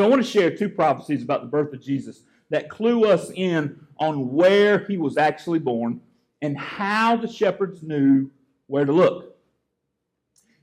So 0.00 0.06
I 0.06 0.08
want 0.08 0.24
to 0.24 0.30
share 0.30 0.56
two 0.56 0.70
prophecies 0.70 1.22
about 1.22 1.42
the 1.42 1.48
birth 1.48 1.74
of 1.74 1.82
Jesus 1.82 2.22
that 2.48 2.70
clue 2.70 3.04
us 3.04 3.30
in 3.34 3.84
on 3.98 4.32
where 4.32 4.78
he 4.86 4.96
was 4.96 5.18
actually 5.18 5.58
born 5.58 6.00
and 6.40 6.56
how 6.56 7.16
the 7.16 7.28
shepherds 7.28 7.82
knew 7.82 8.30
where 8.66 8.86
to 8.86 8.92
look. 8.92 9.36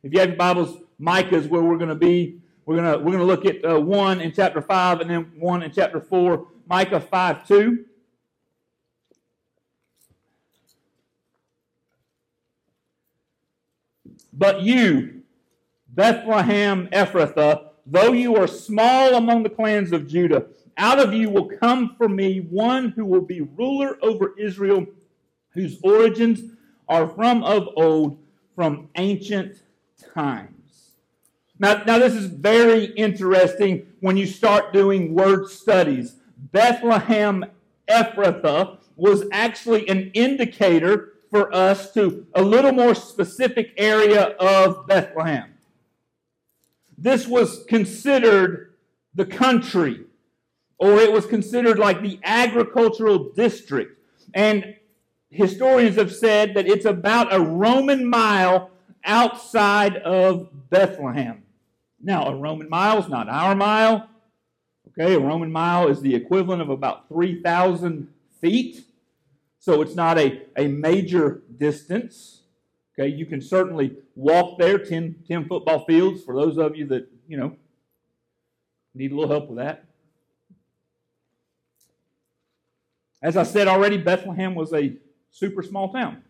If 0.02 0.12
you 0.12 0.20
have 0.22 0.30
your 0.30 0.38
Bibles, 0.38 0.82
Micah 0.98 1.36
is 1.36 1.48
where 1.48 1.62
we're 1.62 1.78
going 1.78 1.90
to 1.90 1.94
be. 1.94 2.40
We're 2.66 2.78
going 2.78 2.92
to, 2.92 2.98
we're 2.98 3.12
going 3.12 3.20
to 3.20 3.26
look 3.26 3.46
at 3.46 3.64
uh, 3.64 3.80
one 3.80 4.22
in 4.22 4.32
chapter 4.32 4.60
5 4.60 5.02
and 5.02 5.10
then 5.12 5.32
one 5.38 5.62
in 5.62 5.72
chapter 5.72 6.02
4. 6.02 6.48
Micah 6.68 7.00
5 7.00 7.48
2. 7.48 7.86
But 14.34 14.62
you, 14.62 15.22
Bethlehem 15.88 16.88
Ephrathah, 16.92 17.67
Though 17.90 18.12
you 18.12 18.36
are 18.36 18.48
small 18.48 19.16
among 19.16 19.44
the 19.44 19.50
clans 19.50 19.94
of 19.94 20.08
Judah, 20.08 20.48
out 20.78 21.00
of 21.00 21.14
you 21.14 21.30
will 21.30 21.48
come 21.48 21.96
for 21.98 22.10
me 22.10 22.40
one 22.40 22.90
who 22.90 23.06
will 23.06 23.22
be 23.22 23.40
ruler 23.40 23.98
over 24.02 24.38
Israel, 24.38 24.86
whose 25.52 25.80
origins 25.82 26.52
are 26.90 27.08
from 27.08 27.44
of 27.44 27.70
old, 27.78 28.20
from 28.56 28.90
ancient 28.96 29.62
times. 30.14 30.92
Now, 31.60 31.82
now 31.86 31.98
this 31.98 32.14
is 32.14 32.26
very 32.26 32.86
interesting 32.96 33.88
when 34.02 34.18
you 34.18 34.28
start 34.28 34.74
doing 34.74 35.14
word 35.14 35.50
studies. 35.50 36.18
Bethlehem 36.38 37.46
Ephrathah 37.90 38.80
was 38.98 39.24
actually 39.32 39.88
an 39.88 40.12
indicator 40.14 41.14
for 41.30 41.54
us 41.56 41.94
to 41.94 42.28
a 42.36 42.42
little 42.42 42.74
more 42.74 42.94
specific 42.94 43.74
area 43.78 44.36
of 44.40 44.86
Bethlehem. 44.88 45.54
This 46.98 47.28
was 47.28 47.64
considered 47.68 48.74
the 49.14 49.26
country, 49.26 50.06
or 50.78 51.00
it 51.00 51.12
was 51.12 51.26
considered 51.26 51.78
like 51.78 52.02
the 52.02 52.20
agricultural 52.24 53.32
district. 53.34 54.00
And 54.34 54.76
historians 55.30 55.96
have 55.98 56.14
said 56.14 56.56
that 56.56 56.68
it's 56.68 56.86
about 56.86 57.34
a 57.34 57.40
Roman 57.40 58.06
mile 58.10 58.72
outside 59.04 59.98
of 59.98 60.70
Bethlehem. 60.70 61.44
Now, 62.02 62.26
a 62.28 62.36
Roman 62.36 62.70
mile 62.70 63.00
is 63.00 63.10
not 63.10 63.30
our 63.30 63.56
mile. 63.56 64.10
Okay, 64.90 65.14
a 65.16 65.20
Roman 65.20 65.52
mile 65.52 65.88
is 65.88 66.02
the 66.02 66.16
equivalent 66.16 66.62
of 66.62 66.70
about 66.70 67.08
3,000 67.10 68.08
feet. 68.42 68.86
So 69.60 69.82
it's 69.82 69.96
not 69.96 70.18
a, 70.18 70.42
a 70.56 70.68
major 70.68 71.42
distance. 71.58 72.42
Okay, 73.00 73.14
you 73.14 73.26
can 73.28 73.42
certainly 73.42 73.96
walk 74.16 74.58
there 74.58 74.80
10, 74.80 75.24
10 75.28 75.48
football 75.48 75.86
fields 75.86 76.24
for 76.24 76.36
those 76.36 76.58
of 76.58 76.76
you 76.76 76.88
that, 76.88 77.08
you 77.28 77.38
know, 77.38 77.56
need 78.96 79.12
a 79.12 79.16
little 79.16 79.30
help 79.30 79.50
with 79.50 79.58
that. 79.58 79.86
As 83.22 83.38
I 83.38 83.44
said 83.44 83.68
already, 83.68 83.98
Bethlehem 83.98 84.56
was 84.56 84.74
a 84.74 84.96
super 85.30 85.62
small 85.62 85.92
town. 85.92 86.24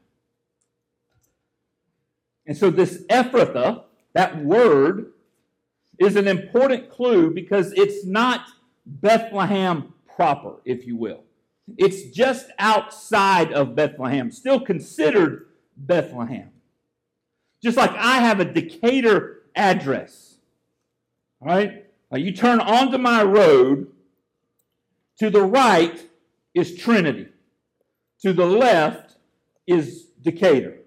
And 2.46 2.58
so 2.58 2.70
this 2.70 3.04
Ephrathah, 3.10 3.84
That 4.14 4.44
word 4.44 5.14
is 6.00 6.16
an 6.16 6.28
important 6.28 6.90
clue 6.90 7.32
because 7.32 7.72
it's 7.74 8.06
not 8.06 8.48
Bethlehem 8.86 9.94
proper, 10.16 10.56
if 10.66 10.88
you 10.88 10.96
will. 10.98 11.24
It's 11.78 12.16
just 12.16 12.50
outside 12.58 13.52
of 13.54 13.76
Bethlehem, 13.76 14.32
still 14.32 14.60
considered 14.60 15.48
Bethlehem. 15.76 16.50
Just 17.64 17.78
like 17.78 17.92
I 17.92 18.20
have 18.20 18.40
a 18.40 18.46
Decatur 18.46 19.44
address. 19.56 20.38
All 21.42 21.48
right? 21.48 21.86
Now 22.12 22.18
you 22.18 22.32
turn 22.32 22.60
onto 22.60 22.98
my 22.98 23.24
road, 23.24 23.92
to 25.20 25.30
the 25.30 25.42
right 25.42 26.08
is 26.54 26.76
Trinity, 26.76 27.28
to 28.22 28.34
the 28.34 28.46
left 28.46 29.18
is 29.66 30.06
Decatur. 30.22 30.78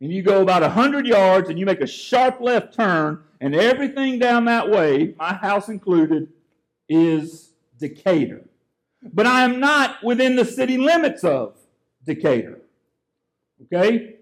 And 0.00 0.12
you 0.12 0.22
go 0.22 0.42
about 0.42 0.62
100 0.62 1.06
yards 1.06 1.48
and 1.48 1.58
you 1.58 1.66
make 1.66 1.80
a 1.80 1.86
sharp 1.86 2.40
left 2.40 2.74
turn, 2.74 3.22
and 3.40 3.54
everything 3.54 4.18
down 4.18 4.44
that 4.44 4.70
way, 4.70 5.14
my 5.18 5.34
house 5.34 5.68
included, 5.68 6.28
is 6.88 7.52
Decatur. 7.78 8.42
But 9.02 9.26
I 9.26 9.42
am 9.42 9.58
not 9.58 10.02
within 10.04 10.36
the 10.36 10.44
city 10.44 10.76
limits 10.76 11.24
of 11.24 11.56
Decatur. 12.04 12.60
Okay? 13.64 14.16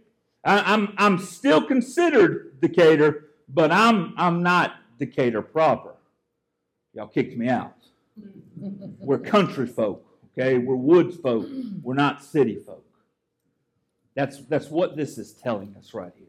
I, 0.44 0.74
am 0.74 0.94
I'm 0.96 1.18
still 1.18 1.62
considered 1.62 2.60
Decatur, 2.60 3.26
but 3.48 3.70
I'm, 3.70 4.14
I'm 4.16 4.42
not 4.42 4.74
Decatur 4.98 5.42
proper. 5.42 5.94
Y'all 6.94 7.06
kicked 7.06 7.36
me 7.36 7.48
out. 7.48 7.76
We're 8.56 9.18
country 9.18 9.66
folk, 9.66 10.04
okay? 10.32 10.58
We're 10.58 10.76
woods 10.76 11.16
folk. 11.16 11.46
We're 11.82 11.94
not 11.94 12.22
city 12.22 12.56
folk. 12.56 12.84
That's, 14.14 14.38
that's 14.46 14.68
what 14.68 14.96
this 14.96 15.18
is 15.18 15.32
telling 15.32 15.74
us 15.78 15.94
right 15.94 16.12
here. 16.16 16.26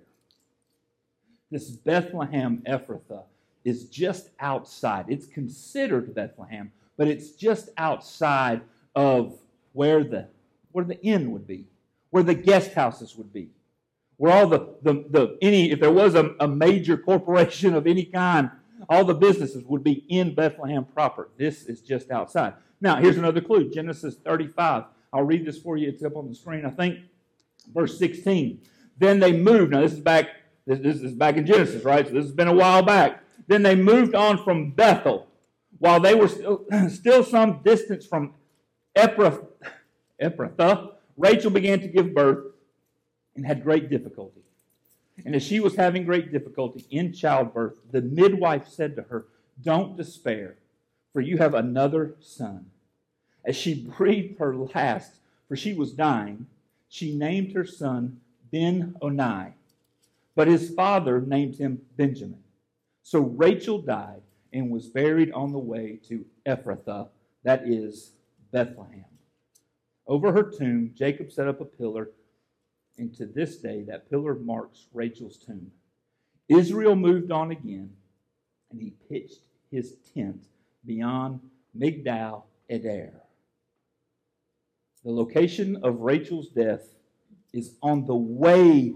This 1.49 1.69
Bethlehem 1.69 2.63
Ephrathah 2.67 3.23
is 3.65 3.85
just 3.85 4.29
outside. 4.39 5.05
It's 5.09 5.25
considered 5.25 6.13
Bethlehem, 6.15 6.71
but 6.97 7.07
it's 7.07 7.31
just 7.31 7.69
outside 7.77 8.61
of 8.95 9.37
where 9.73 10.03
the, 10.03 10.27
where 10.71 10.85
the 10.85 11.01
inn 11.03 11.31
would 11.31 11.47
be, 11.47 11.65
where 12.09 12.23
the 12.23 12.35
guest 12.35 12.73
houses 12.73 13.15
would 13.15 13.33
be, 13.33 13.49
where 14.21 14.31
all 14.31 14.45
the, 14.45 14.59
the, 14.83 15.03
the 15.09 15.35
any, 15.41 15.71
if 15.71 15.79
there 15.79 15.91
was 15.91 16.13
a, 16.13 16.35
a 16.39 16.47
major 16.47 16.95
corporation 16.95 17.73
of 17.73 17.87
any 17.87 18.05
kind, 18.05 18.51
all 18.87 19.03
the 19.03 19.15
businesses 19.15 19.63
would 19.65 19.83
be 19.83 20.05
in 20.09 20.35
Bethlehem 20.35 20.85
proper. 20.85 21.29
This 21.37 21.63
is 21.65 21.81
just 21.81 22.11
outside. 22.11 22.53
Now, 22.79 22.97
here's 22.97 23.17
another 23.17 23.41
clue 23.41 23.71
Genesis 23.71 24.17
35. 24.23 24.83
I'll 25.11 25.23
read 25.23 25.43
this 25.43 25.57
for 25.57 25.75
you. 25.75 25.89
It's 25.89 26.03
up 26.03 26.15
on 26.15 26.29
the 26.29 26.35
screen, 26.35 26.67
I 26.67 26.69
think. 26.69 26.99
Verse 27.73 27.97
16. 27.97 28.61
Then 28.95 29.19
they 29.19 29.31
moved. 29.31 29.71
Now, 29.71 29.81
this 29.81 29.93
is 29.93 29.99
back. 30.01 30.27
This, 30.67 30.77
this 30.77 31.01
is 31.01 31.13
back 31.13 31.37
in 31.37 31.47
Genesis, 31.47 31.83
right? 31.83 32.05
So 32.05 32.13
this 32.13 32.25
has 32.25 32.31
been 32.31 32.47
a 32.47 32.53
while 32.53 32.83
back. 32.83 33.23
Then 33.47 33.63
they 33.63 33.73
moved 33.73 34.13
on 34.13 34.43
from 34.43 34.69
Bethel 34.69 35.25
while 35.79 35.99
they 35.99 36.13
were 36.13 36.27
still, 36.27 36.67
still 36.89 37.23
some 37.23 37.61
distance 37.63 38.05
from 38.05 38.35
Ephrathah, 38.95 40.91
Rachel 41.17 41.49
began 41.49 41.79
to 41.79 41.87
give 41.87 42.13
birth 42.13 42.51
and 43.35 43.45
had 43.45 43.63
great 43.63 43.89
difficulty. 43.89 44.41
And 45.25 45.35
as 45.35 45.43
she 45.43 45.59
was 45.59 45.75
having 45.75 46.05
great 46.05 46.31
difficulty 46.31 46.85
in 46.89 47.13
childbirth, 47.13 47.75
the 47.91 48.01
midwife 48.01 48.67
said 48.67 48.95
to 48.95 49.03
her, 49.03 49.25
Don't 49.61 49.97
despair, 49.97 50.55
for 51.13 51.21
you 51.21 51.37
have 51.37 51.53
another 51.53 52.15
son. 52.19 52.65
As 53.45 53.55
she 53.55 53.73
breathed 53.97 54.39
her 54.39 54.55
last, 54.55 55.13
for 55.47 55.55
she 55.55 55.73
was 55.73 55.91
dying, 55.91 56.47
she 56.89 57.15
named 57.15 57.53
her 57.53 57.65
son 57.65 58.19
Ben 58.51 58.95
Oni, 59.01 59.53
but 60.35 60.47
his 60.47 60.73
father 60.73 61.21
named 61.21 61.55
him 61.55 61.81
Benjamin. 61.95 62.43
So 63.03 63.19
Rachel 63.21 63.79
died 63.79 64.21
and 64.53 64.69
was 64.69 64.87
buried 64.87 65.31
on 65.31 65.51
the 65.51 65.59
way 65.59 65.99
to 66.07 66.25
Ephrathah, 66.45 67.07
that 67.43 67.67
is 67.67 68.11
Bethlehem. 68.51 69.05
Over 70.07 70.31
her 70.33 70.43
tomb, 70.43 70.93
Jacob 70.95 71.31
set 71.31 71.47
up 71.47 71.61
a 71.61 71.65
pillar, 71.65 72.09
and 73.01 73.11
to 73.15 73.25
this 73.25 73.57
day, 73.57 73.81
that 73.87 74.11
pillar 74.11 74.35
marks 74.35 74.85
Rachel's 74.93 75.37
tomb. 75.37 75.71
Israel 76.47 76.95
moved 76.95 77.31
on 77.31 77.49
again, 77.49 77.89
and 78.71 78.79
he 78.79 78.93
pitched 79.09 79.41
his 79.71 79.95
tent 80.13 80.43
beyond 80.85 81.39
Migdal 81.75 82.43
Eder. 82.69 83.13
The 85.03 85.11
location 85.11 85.79
of 85.81 86.01
Rachel's 86.01 86.49
death 86.49 86.93
is 87.51 87.73
on 87.81 88.05
the 88.05 88.15
way 88.15 88.93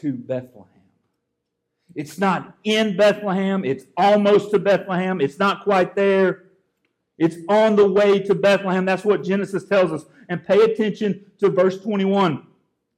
to 0.00 0.12
Bethlehem. 0.12 0.66
It's 1.94 2.18
not 2.18 2.56
in 2.64 2.96
Bethlehem. 2.96 3.64
It's 3.64 3.84
almost 3.96 4.50
to 4.50 4.58
Bethlehem. 4.58 5.20
It's 5.20 5.38
not 5.38 5.62
quite 5.62 5.94
there. 5.94 6.46
It's 7.16 7.36
on 7.48 7.76
the 7.76 7.88
way 7.88 8.18
to 8.18 8.34
Bethlehem. 8.34 8.84
That's 8.84 9.04
what 9.04 9.22
Genesis 9.22 9.66
tells 9.66 9.92
us. 9.92 10.04
And 10.28 10.44
pay 10.44 10.62
attention 10.62 11.26
to 11.38 11.48
verse 11.48 11.80
21 11.80 12.48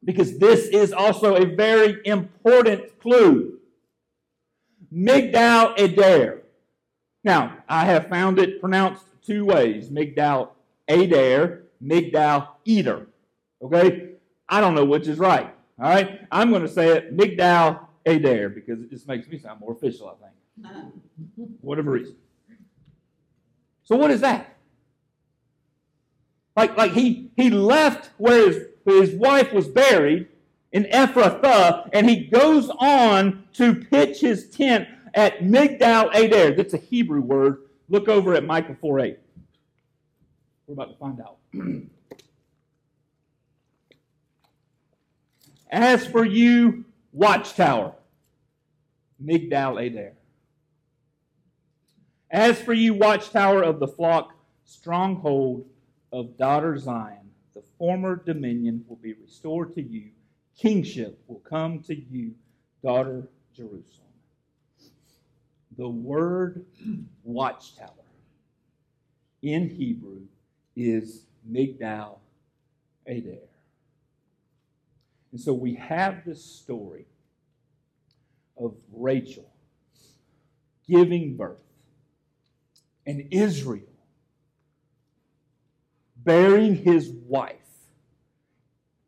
because 0.05 0.39
this 0.39 0.67
is 0.67 0.93
also 0.93 1.37
a 1.37 1.45
very 1.45 2.01
important 2.05 2.99
clue. 3.01 3.59
Migdal 4.93 5.79
Adair. 5.81 6.43
Now, 7.25 7.59
I 7.69 7.85
have 7.85 8.09
found 8.09 8.39
it 8.39 8.61
pronounced 8.61 9.05
two 9.25 9.45
ways 9.45 9.89
Migdal 9.89 10.51
Adair, 10.89 11.63
Migdal 11.83 12.49
Eder. 12.67 13.07
Okay? 13.63 14.11
I 14.49 14.61
don't 14.61 14.75
know 14.75 14.85
which 14.85 15.07
is 15.07 15.19
right. 15.19 15.55
All 15.79 15.89
right? 15.89 16.21
I'm 16.31 16.51
going 16.51 16.63
to 16.63 16.69
say 16.69 16.89
it 16.89 17.17
Migdal 17.17 17.87
Adair 18.05 18.49
because 18.49 18.81
it 18.81 18.91
just 18.91 19.07
makes 19.07 19.29
me 19.29 19.39
sound 19.39 19.61
more 19.61 19.73
official, 19.73 20.09
I 20.09 20.67
think. 20.67 20.93
Whatever 21.61 21.93
reason. 21.93 22.17
So 23.85 23.97
what 23.97 24.11
is 24.11 24.21
that? 24.21 24.57
Like, 26.57 26.77
like 26.77 26.93
he, 26.93 27.31
he 27.37 27.51
left 27.51 28.11
where 28.19 28.51
his, 28.51 28.67
his 28.85 29.15
wife 29.15 29.53
was 29.53 29.69
buried 29.69 30.29
in 30.73 30.85
Ephrathah, 30.85 31.89
and 31.93 32.09
he 32.09 32.25
goes 32.27 32.71
on 32.79 33.45
to 33.55 33.75
pitch 33.75 34.21
his 34.21 34.49
tent 34.49 34.89
at 35.15 35.41
Migdal 35.41 36.15
Adair. 36.15 36.53
That's 36.53 36.75
a 36.75 36.79
Hebrew 36.79 37.21
word. 37.21 37.59
Look 37.89 38.09
over 38.09 38.35
at 38.35 38.45
Micah 38.45 38.77
4 38.81 39.01
8. 39.01 39.19
We're 40.67 40.73
about 40.75 40.93
to 40.93 40.97
find 40.97 41.21
out. 41.21 41.37
As 45.71 46.07
for 46.07 46.25
you, 46.25 46.85
watchtower, 47.13 47.95
Migdal 49.23 49.83
Eder. 49.83 50.13
As 52.31 52.61
for 52.61 52.73
you, 52.73 52.95
watchtower 52.95 53.63
of 53.63 53.79
the 53.79 53.89
flock, 53.89 54.35
stronghold 54.65 55.67
of 56.13 56.37
daughter 56.37 56.79
Zion, 56.79 57.22
former 57.83 58.15
dominion 58.15 58.85
will 58.87 58.95
be 59.03 59.13
restored 59.15 59.75
to 59.75 59.83
you. 59.83 60.05
Kingship 60.57 61.19
will 61.27 61.41
come 61.41 61.81
to 61.81 61.93
you, 61.93 62.31
daughter 62.81 63.29
Jerusalem. 63.57 64.07
The 65.77 65.89
word 65.89 66.65
watchtower 67.25 67.89
in 69.43 69.69
Hebrew 69.69 70.21
is 70.77 71.27
Migdal 71.51 72.19
Eder. 73.05 73.49
And 75.33 75.41
so 75.41 75.53
we 75.53 75.75
have 75.75 76.25
this 76.25 76.45
story 76.45 77.07
of 78.57 78.77
Rachel 78.93 79.51
giving 80.89 81.37
birth 81.37 81.59
and 83.09 83.27
Israel 83.33 83.83
burying 86.25 86.77
his 86.77 87.11
wife 87.27 87.57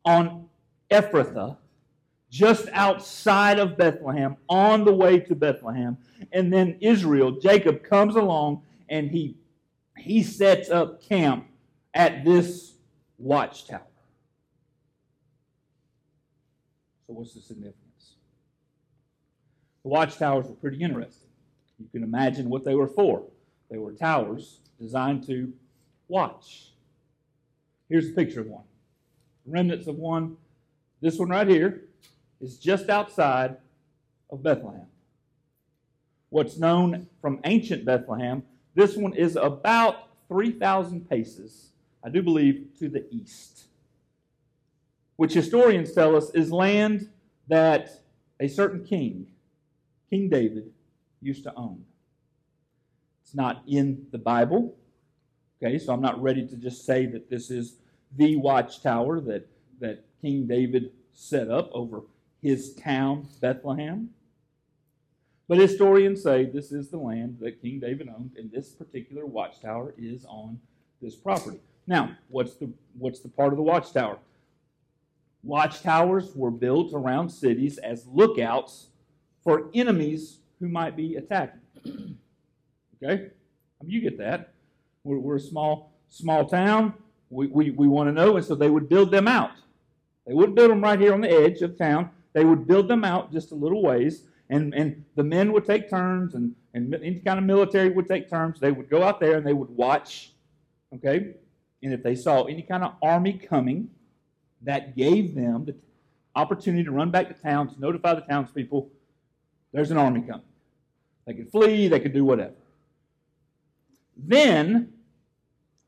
on 0.05 0.49
Ephrathah, 0.91 1.57
just 2.31 2.69
outside 2.73 3.59
of 3.59 3.77
Bethlehem, 3.77 4.37
on 4.49 4.85
the 4.85 4.93
way 4.93 5.21
to 5.21 5.35
Bethlehem. 5.35 5.97
And 6.33 6.53
then 6.53 6.77
Israel, 6.81 7.33
Jacob 7.33 7.83
comes 7.83 8.17
along 8.17 8.63
and 8.89 9.11
he, 9.11 9.37
he 9.97 10.23
sets 10.23 10.69
up 10.71 11.03
camp 11.03 11.47
at 11.95 12.25
this 12.25 12.75
watchtower. 13.19 13.83
So, 17.07 17.13
what's 17.13 17.35
the 17.35 17.41
significance? 17.41 18.17
The 19.83 19.91
watchtowers 19.91 20.47
were 20.47 20.55
pretty 20.55 20.83
interesting. 20.83 21.29
You 21.79 21.87
can 21.93 22.03
imagine 22.03 22.49
what 22.49 22.65
they 22.65 22.75
were 22.75 22.89
for. 22.89 23.23
They 23.71 23.79
were 23.79 23.93
towers 23.93 24.61
designed 24.81 25.27
to 25.27 25.53
watch. 26.09 26.73
Here's 27.89 28.09
a 28.09 28.13
picture 28.13 28.41
of 28.41 28.47
one. 28.47 28.65
Remnants 29.47 29.87
of 29.87 29.97
one. 29.97 30.37
This 31.01 31.19
one 31.19 31.29
right 31.29 31.47
here 31.47 31.83
is 32.41 32.59
just 32.59 32.89
outside 32.89 33.57
of 34.31 34.43
Bethlehem. 34.43 34.87
What's 36.31 36.59
known 36.59 37.09
from 37.21 37.41
ancient 37.45 37.85
Bethlehem, 37.85 38.43
this 38.75 38.97
one 38.97 39.15
is 39.15 39.37
about 39.37 40.09
3,000 40.29 41.09
paces, 41.09 41.71
I 42.03 42.09
do 42.09 42.23
believe, 42.23 42.69
to 42.81 42.89
the 42.89 43.07
east, 43.11 43.65
which 45.17 45.35
historians 45.35 45.93
tell 45.93 46.17
us 46.17 46.31
is 46.31 46.51
land 46.51 47.11
that 47.49 48.03
a 48.41 48.49
certain 48.49 48.85
king 48.85 49.27
King 50.15 50.29
David 50.29 50.71
used 51.21 51.43
to 51.43 51.53
own. 51.57 51.85
It's 53.25 53.35
not 53.35 53.65
in 53.67 54.07
the 54.13 54.19
Bible. 54.19 54.77
Okay, 55.61 55.77
so 55.79 55.93
I'm 55.93 56.03
not 56.03 56.23
ready 56.23 56.47
to 56.47 56.57
just 56.57 56.85
say 56.85 57.07
that 57.07 57.29
this 57.29 57.51
is 57.51 57.79
the 58.17 58.37
watchtower 58.37 59.21
that, 59.21 59.49
that 59.81 60.05
King 60.21 60.47
David 60.47 60.93
set 61.13 61.51
up 61.51 61.71
over 61.73 62.03
his 62.43 62.75
town, 62.75 63.29
Bethlehem. 63.41 64.11
But 65.49 65.59
historians 65.59 66.23
say 66.23 66.45
this 66.45 66.73
is 66.73 66.89
the 66.89 66.99
land 66.99 67.39
that 67.41 67.61
King 67.61 67.81
David 67.81 68.09
owned, 68.09 68.33
and 68.37 68.51
this 68.51 68.71
particular 68.71 69.27
watchtower 69.27 69.95
is 69.99 70.25
on 70.27 70.59
this 71.03 71.15
property. 71.15 71.61
Now, 71.87 72.17
what's 72.29 72.55
the, 72.55 72.71
what's 72.99 73.21
the 73.21 73.29
part 73.29 73.53
of 73.53 73.57
the 73.57 73.63
watchtower? 73.63 74.19
Watchtowers 75.43 76.35
were 76.35 76.51
built 76.51 76.95
around 76.95 77.29
cities 77.29 77.77
as 77.79 78.07
lookouts 78.07 78.87
for 79.43 79.69
enemies 79.75 80.39
who 80.59 80.69
might 80.69 80.97
be 80.97 81.17
attacking. 81.17 81.61
okay? 83.05 83.29
You 83.87 84.01
get 84.01 84.17
that. 84.17 84.55
We're, 85.03 85.19
we're 85.19 85.37
a 85.37 85.41
small, 85.41 85.93
small 86.09 86.47
town. 86.47 86.95
We, 87.35 87.71
we, 87.71 87.89
want 87.89 88.09
to 88.09 88.13
know, 88.13 88.37
and 88.37 88.47
so 88.47 88.55
they 88.55 88.71
would 88.71 88.89
build 88.89 89.11
them 89.11 89.27
out. 89.27 89.51
They 90.27 90.35
wouldn't 90.35 90.55
build 90.55 90.71
them 90.71 90.83
right 90.83 90.99
here 90.99 91.13
on 91.13 91.21
the 91.21 91.31
edge 91.31 91.63
of 91.63 91.77
town. 91.77 92.11
They 92.33 92.45
would 92.45 92.67
build 92.67 92.87
them 92.87 93.05
out 93.05 93.33
just 93.33 93.51
a 93.51 93.55
little 93.55 93.83
ways, 93.83 94.23
and, 94.51 94.75
and 94.75 95.05
the 95.17 95.25
men 95.25 95.53
would 95.53 95.65
take 95.65 95.91
turns, 95.91 96.35
and, 96.35 96.55
and 96.75 96.95
any 96.95 97.21
kind 97.21 97.39
of 97.39 97.45
military 97.45 97.91
would 97.91 98.07
take 98.07 98.31
turns. 98.31 98.61
They 98.61 98.71
would 98.71 98.89
go 98.89 99.03
out 99.03 99.19
there 99.21 99.37
and 99.37 99.47
they 99.47 99.53
would 99.53 99.71
watch, 99.71 100.33
okay? 100.95 101.35
And 101.83 101.93
if 101.93 102.03
they 102.03 102.15
saw 102.15 102.45
any 102.45 102.63
kind 102.63 102.85
of 102.85 102.95
army 103.03 103.33
coming, 103.33 103.91
that 104.63 104.97
gave 104.97 105.35
them 105.35 105.65
the 105.65 105.75
opportunity 106.37 106.85
to 106.85 106.91
run 106.91 107.11
back 107.11 107.29
to 107.29 107.35
town 107.35 107.69
to 107.75 107.81
notify 107.81 108.15
the 108.15 108.23
townspeople 108.23 108.91
there's 109.75 109.91
an 109.91 109.99
army 109.99 110.21
coming. 110.21 110.47
They 111.27 111.35
could 111.35 111.51
flee, 111.51 111.89
they 111.89 111.99
could 111.99 112.13
do 112.13 112.25
whatever. 112.25 112.55
Then 114.17 114.93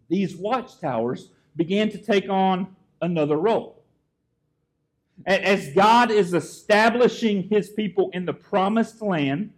these 0.08 0.34
watchtowers 0.34 1.30
began 1.56 1.90
to 1.90 1.98
take 1.98 2.28
on 2.28 2.76
another 3.00 3.36
role. 3.36 3.82
As 5.24 5.72
God 5.72 6.10
is 6.10 6.34
establishing 6.34 7.48
his 7.48 7.70
people 7.70 8.10
in 8.12 8.26
the 8.26 8.34
promised 8.34 9.00
land, 9.00 9.52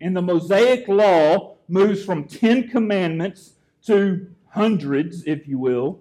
and 0.00 0.16
the 0.16 0.22
Mosaic 0.22 0.86
law 0.86 1.56
moves 1.68 2.04
from 2.04 2.24
Ten 2.24 2.68
Commandments 2.68 3.54
to 3.86 4.28
hundreds, 4.50 5.24
if 5.26 5.48
you 5.48 5.58
will, 5.58 6.00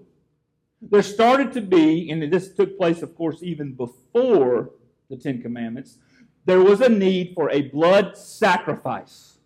there 0.81 1.01
started 1.01 1.51
to 1.53 1.61
be, 1.61 2.11
and 2.11 2.31
this 2.31 2.53
took 2.53 2.77
place, 2.77 3.01
of 3.01 3.15
course, 3.15 3.41
even 3.41 3.73
before 3.73 4.69
the 5.09 5.17
Ten 5.17 5.41
Commandments, 5.41 5.97
there 6.45 6.61
was 6.61 6.81
a 6.81 6.89
need 6.89 7.33
for 7.33 7.49
a 7.49 7.63
blood 7.63 8.15
sacrifice 8.15 9.37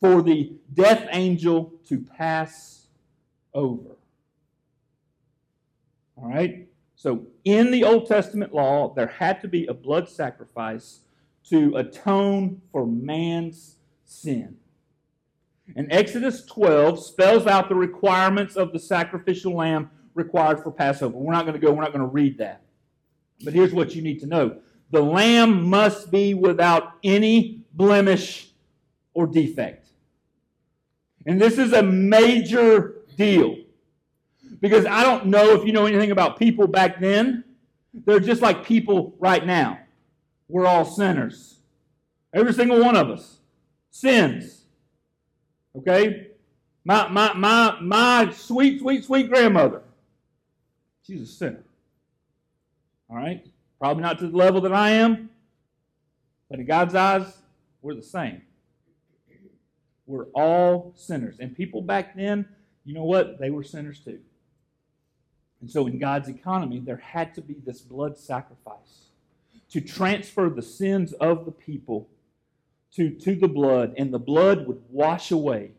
for 0.00 0.22
the 0.22 0.52
death 0.72 1.06
angel 1.10 1.72
to 1.88 1.98
pass 1.98 2.86
over. 3.54 3.96
All 6.16 6.28
right? 6.28 6.68
So, 6.94 7.26
in 7.44 7.70
the 7.70 7.84
Old 7.84 8.06
Testament 8.06 8.54
law, 8.54 8.94
there 8.94 9.08
had 9.08 9.40
to 9.40 9.48
be 9.48 9.66
a 9.66 9.74
blood 9.74 10.08
sacrifice 10.08 11.00
to 11.48 11.74
atone 11.76 12.60
for 12.70 12.86
man's 12.86 13.76
sin. 14.04 14.56
And 15.74 15.88
Exodus 15.90 16.44
12 16.44 17.04
spells 17.04 17.46
out 17.46 17.68
the 17.68 17.74
requirements 17.74 18.56
of 18.56 18.72
the 18.72 18.78
sacrificial 18.78 19.54
lamb 19.54 19.90
required 20.14 20.62
for 20.62 20.70
Passover. 20.70 21.16
We're 21.16 21.32
not 21.32 21.46
going 21.46 21.58
to 21.58 21.64
go, 21.64 21.72
we're 21.72 21.82
not 21.82 21.92
going 21.92 22.04
to 22.04 22.12
read 22.12 22.38
that. 22.38 22.62
But 23.44 23.54
here's 23.54 23.72
what 23.72 23.94
you 23.94 24.02
need 24.02 24.20
to 24.20 24.26
know 24.26 24.60
the 24.90 25.02
lamb 25.02 25.64
must 25.64 26.10
be 26.10 26.34
without 26.34 26.92
any 27.02 27.62
blemish 27.72 28.50
or 29.14 29.26
defect. 29.26 29.88
And 31.26 31.40
this 31.40 31.58
is 31.58 31.72
a 31.72 31.82
major 31.82 32.96
deal. 33.16 33.56
Because 34.62 34.86
I 34.86 35.02
don't 35.02 35.26
know 35.26 35.50
if 35.50 35.66
you 35.66 35.72
know 35.72 35.84
anything 35.84 36.12
about 36.12 36.38
people 36.38 36.66
back 36.66 37.00
then. 37.00 37.44
They're 37.92 38.20
just 38.20 38.40
like 38.40 38.64
people 38.64 39.14
right 39.18 39.44
now. 39.44 39.80
We're 40.48 40.66
all 40.66 40.86
sinners. 40.86 41.58
Every 42.32 42.54
single 42.54 42.80
one 42.80 42.96
of 42.96 43.10
us 43.10 43.40
sins. 43.90 44.64
Okay? 45.76 46.28
My, 46.84 47.08
my, 47.08 47.34
my, 47.34 47.78
my 47.82 48.32
sweet, 48.32 48.80
sweet, 48.80 49.04
sweet 49.04 49.28
grandmother 49.28 49.82
She's 51.06 51.22
a 51.22 51.26
sinner. 51.26 51.64
All 53.10 53.16
right? 53.16 53.44
Probably 53.80 54.02
not 54.02 54.18
to 54.20 54.28
the 54.28 54.36
level 54.36 54.60
that 54.60 54.72
I 54.72 54.90
am, 54.90 55.30
but 56.48 56.60
in 56.60 56.66
God's 56.66 56.94
eyes, 56.94 57.24
we're 57.82 57.94
the 57.94 58.02
same. 58.02 58.42
We're 60.06 60.26
all 60.34 60.92
sinners. 60.96 61.40
And 61.40 61.56
people 61.56 61.82
back 61.82 62.14
then, 62.14 62.46
you 62.84 62.94
know 62.94 63.04
what? 63.04 63.40
They 63.40 63.50
were 63.50 63.64
sinners 63.64 63.98
too. 63.98 64.20
And 65.62 65.70
so, 65.70 65.86
in 65.86 65.98
God's 65.98 66.28
economy, 66.28 66.80
there 66.80 66.96
had 66.96 67.34
to 67.36 67.40
be 67.40 67.54
this 67.64 67.80
blood 67.80 68.18
sacrifice 68.18 69.06
to 69.70 69.80
transfer 69.80 70.50
the 70.50 70.60
sins 70.60 71.12
of 71.14 71.46
the 71.46 71.52
people 71.52 72.08
to, 72.96 73.10
to 73.10 73.36
the 73.36 73.48
blood, 73.48 73.94
and 73.96 74.12
the 74.12 74.18
blood 74.18 74.66
would 74.66 74.82
wash 74.90 75.30
away 75.30 75.70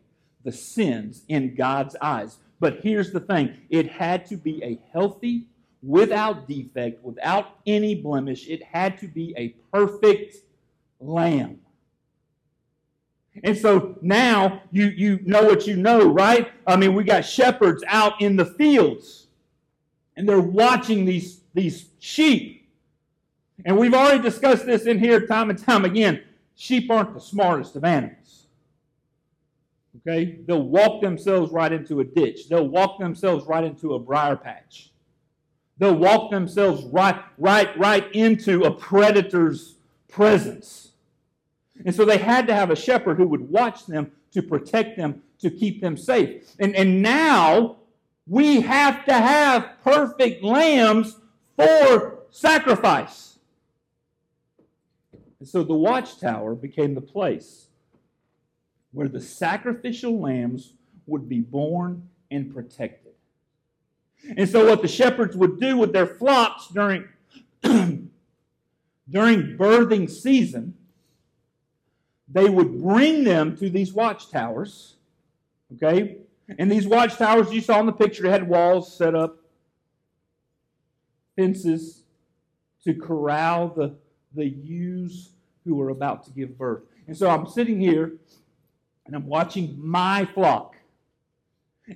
the 0.42 0.50
sins 0.50 1.22
in 1.28 1.54
God's 1.54 1.94
eyes. 2.00 2.38
But 2.58 2.80
here's 2.82 3.12
the 3.12 3.20
thing 3.20 3.56
it 3.68 3.88
had 3.88 4.24
to 4.26 4.36
be 4.36 4.64
a 4.64 4.80
healthy, 4.92 5.44
without 5.82 6.48
defect, 6.48 7.04
without 7.04 7.58
any 7.66 7.94
blemish. 7.94 8.48
It 8.48 8.62
had 8.62 8.96
to 8.98 9.06
be 9.06 9.34
a 9.36 9.50
perfect 9.70 10.38
lamb. 10.98 11.60
And 13.42 13.56
so 13.56 13.98
now 14.00 14.62
you, 14.70 14.86
you 14.86 15.20
know 15.24 15.42
what 15.42 15.66
you 15.66 15.76
know, 15.76 16.06
right? 16.06 16.50
I 16.66 16.76
mean, 16.76 16.94
we 16.94 17.04
got 17.04 17.26
shepherds 17.26 17.84
out 17.86 18.20
in 18.22 18.36
the 18.36 18.46
fields 18.46 19.23
and 20.16 20.28
they're 20.28 20.40
watching 20.40 21.04
these, 21.04 21.40
these 21.54 21.86
sheep. 21.98 22.70
And 23.64 23.78
we've 23.78 23.94
already 23.94 24.22
discussed 24.22 24.66
this 24.66 24.86
in 24.86 24.98
here 24.98 25.26
time 25.26 25.50
and 25.50 25.58
time 25.58 25.84
again. 25.84 26.22
Sheep 26.56 26.90
aren't 26.90 27.14
the 27.14 27.20
smartest 27.20 27.76
of 27.76 27.84
animals. 27.84 28.46
Okay? 29.98 30.38
They'll 30.46 30.62
walk 30.62 31.02
themselves 31.02 31.52
right 31.52 31.72
into 31.72 32.00
a 32.00 32.04
ditch. 32.04 32.48
They'll 32.48 32.68
walk 32.68 32.98
themselves 32.98 33.46
right 33.46 33.64
into 33.64 33.94
a 33.94 33.98
briar 33.98 34.36
patch. 34.36 34.90
They'll 35.78 35.96
walk 35.96 36.30
themselves 36.30 36.84
right, 36.84 37.20
right, 37.38 37.76
right 37.78 38.12
into 38.14 38.62
a 38.64 38.70
predator's 38.70 39.76
presence. 40.08 40.92
And 41.84 41.94
so 41.94 42.04
they 42.04 42.18
had 42.18 42.46
to 42.46 42.54
have 42.54 42.70
a 42.70 42.76
shepherd 42.76 43.16
who 43.16 43.26
would 43.26 43.50
watch 43.50 43.86
them 43.86 44.12
to 44.32 44.42
protect 44.42 44.96
them, 44.96 45.22
to 45.40 45.50
keep 45.50 45.80
them 45.80 45.96
safe. 45.96 46.54
And, 46.60 46.76
and 46.76 47.02
now 47.02 47.78
we 48.26 48.60
have 48.62 49.04
to 49.04 49.12
have 49.12 49.70
perfect 49.82 50.42
lambs 50.42 51.16
for 51.56 52.20
sacrifice. 52.30 53.38
And 55.38 55.48
so 55.48 55.62
the 55.62 55.74
watchtower 55.74 56.54
became 56.54 56.94
the 56.94 57.00
place 57.00 57.66
where 58.92 59.08
the 59.08 59.20
sacrificial 59.20 60.18
lambs 60.18 60.72
would 61.06 61.28
be 61.28 61.40
born 61.40 62.08
and 62.30 62.52
protected. 62.54 63.12
And 64.36 64.48
so, 64.48 64.66
what 64.66 64.80
the 64.80 64.88
shepherds 64.88 65.36
would 65.36 65.60
do 65.60 65.76
with 65.76 65.92
their 65.92 66.06
flocks 66.06 66.68
during, 66.68 67.06
during 67.62 68.08
birthing 69.10 70.08
season, 70.08 70.74
they 72.26 72.48
would 72.48 72.80
bring 72.80 73.24
them 73.24 73.54
to 73.58 73.68
these 73.68 73.92
watchtowers. 73.92 74.94
Okay? 75.74 76.18
And 76.58 76.70
these 76.70 76.86
watchtowers 76.86 77.52
you 77.52 77.60
saw 77.60 77.80
in 77.80 77.86
the 77.86 77.92
picture 77.92 78.30
had 78.30 78.48
walls 78.48 78.96
set 78.96 79.14
up, 79.14 79.38
fences 81.36 82.02
to 82.84 82.94
corral 82.94 83.68
the, 83.68 83.94
the 84.34 84.46
ewes 84.46 85.30
who 85.64 85.74
were 85.74 85.88
about 85.88 86.24
to 86.24 86.30
give 86.30 86.58
birth. 86.58 86.82
And 87.06 87.16
so 87.16 87.28
I'm 87.30 87.46
sitting 87.46 87.80
here 87.80 88.12
and 89.06 89.14
I'm 89.14 89.26
watching 89.26 89.74
my 89.78 90.26
flock. 90.26 90.76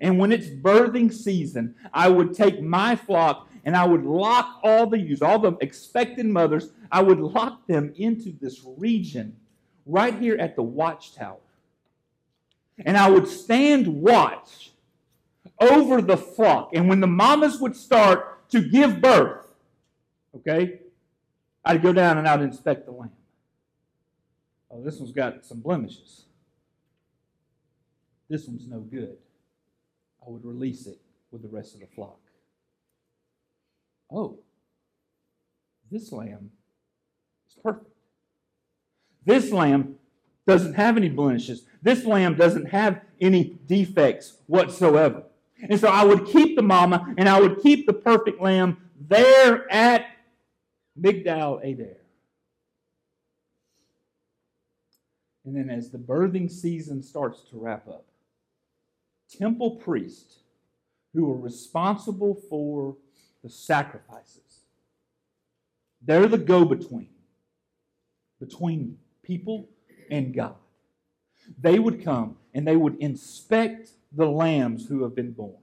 And 0.01 0.19
when 0.19 0.33
it's 0.33 0.49
birthing 0.49 1.13
season, 1.13 1.75
I 1.93 2.09
would 2.09 2.35
take 2.35 2.63
my 2.63 2.97
flock 2.97 3.49
and 3.65 3.77
I 3.77 3.85
would 3.87 4.05
lock 4.05 4.61
all 4.63 4.87
the 4.87 4.99
ewes, 4.99 5.23
all 5.23 5.39
the 5.39 5.57
expected 5.61 6.27
mothers, 6.27 6.71
I 6.91 7.03
would 7.03 7.21
lock 7.21 7.67
them 7.67 7.93
into 7.97 8.33
this 8.41 8.65
region 8.77 9.37
right 9.85 10.19
here 10.19 10.37
at 10.39 10.57
the 10.57 10.63
watchtower. 10.63 11.37
And 12.85 12.97
I 12.97 13.11
would 13.11 13.27
stand 13.27 13.87
watch 13.87 14.73
over 15.61 16.01
the 16.01 16.17
flock. 16.17 16.71
And 16.75 16.89
when 16.89 17.01
the 17.01 17.07
mamas 17.07 17.61
would 17.61 17.77
start 17.77 18.49
to 18.51 18.61
give 18.61 19.01
birth, 19.01 19.47
okay, 20.35 20.81
I'd 21.65 21.83
go 21.83 21.93
down 21.93 22.19
and 22.19 22.29
I'd 22.29 22.41
inspect 22.41 22.87
the 22.87 22.93
lamb. 22.93 23.13
Oh, 24.71 24.83
this 24.83 24.99
one's 24.99 25.13
got 25.13 25.45
some 25.45 25.61
blemishes. 25.61 26.25
This 28.29 28.47
one's 28.47 28.67
no 28.69 28.81
good. 28.81 29.17
I 30.25 30.31
would 30.31 30.45
release 30.45 30.87
it 30.87 30.99
with 31.31 31.43
the 31.43 31.49
rest 31.49 31.75
of 31.75 31.81
the 31.81 31.87
flock. 31.87 32.21
Oh, 34.13 34.39
this 35.91 36.13
lamb 36.13 36.51
is 37.49 37.57
perfect. 37.63 37.91
This 39.25 39.51
lamb 39.51 39.98
doesn't 40.49 40.73
have 40.73 40.97
any 40.97 41.11
blemishes. 41.11 41.65
This 41.83 42.07
lamb 42.07 42.35
doesn't 42.35 42.71
have 42.71 43.03
any 43.21 43.59
defects 43.67 44.39
whatsoever. 44.47 45.25
And 45.63 45.79
so 45.79 45.89
I 45.89 46.05
would 46.05 46.27
keep 46.27 46.57
the 46.57 46.63
mama 46.63 47.15
and 47.19 47.29
I 47.29 47.39
would 47.39 47.61
keep 47.61 47.87
the 47.87 47.93
perfect 47.93 48.41
lamb 48.41 48.79
there 48.99 49.71
at 49.71 50.07
Migdal 50.99 51.63
Eder. 51.63 51.99
And 55.45 55.55
then 55.55 55.69
as 55.69 55.91
the 55.91 55.99
birthing 55.99 56.51
season 56.51 57.03
starts 57.03 57.43
to 57.51 57.59
wrap 57.59 57.87
up, 57.87 58.07
temple 59.39 59.73
priests 59.73 60.39
who 61.13 61.31
are 61.31 61.39
responsible 61.39 62.35
for 62.49 62.97
the 63.45 63.51
sacrifices, 63.51 64.63
they're 66.01 66.27
the 66.27 66.39
go 66.39 66.65
between 66.65 67.11
between 68.41 68.97
people 69.23 69.69
and 70.11 70.35
God. 70.35 70.57
They 71.61 71.79
would 71.79 72.05
come 72.05 72.37
and 72.55 72.67
they 72.67 72.77
would 72.77 72.97
inspect 72.97 73.91
the 74.13 74.27
lambs 74.27 74.87
who 74.87 75.03
have 75.03 75.15
been 75.15 75.33
born. 75.33 75.57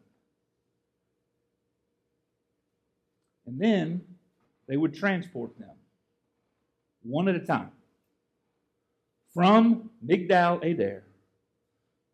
And 3.46 3.60
then 3.60 4.02
they 4.68 4.78
would 4.78 4.96
transport 4.96 5.58
them 5.60 5.70
one 7.04 7.28
at 7.28 7.36
a 7.36 7.40
time 7.40 7.72
from 9.34 9.92
Migdal 10.06 10.64
Eder 10.64 11.04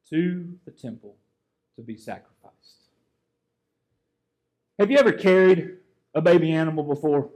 to 0.10 0.58
the 0.66 0.72
temple 0.72 1.16
to 1.78 1.82
be 1.82 1.96
sacrificed. 1.96 2.90
Have 4.78 4.92
you 4.92 4.98
ever 4.98 5.14
carried 5.14 5.78
a 6.14 6.22
baby 6.22 6.52
animal 6.52 6.84
before? 6.84 7.30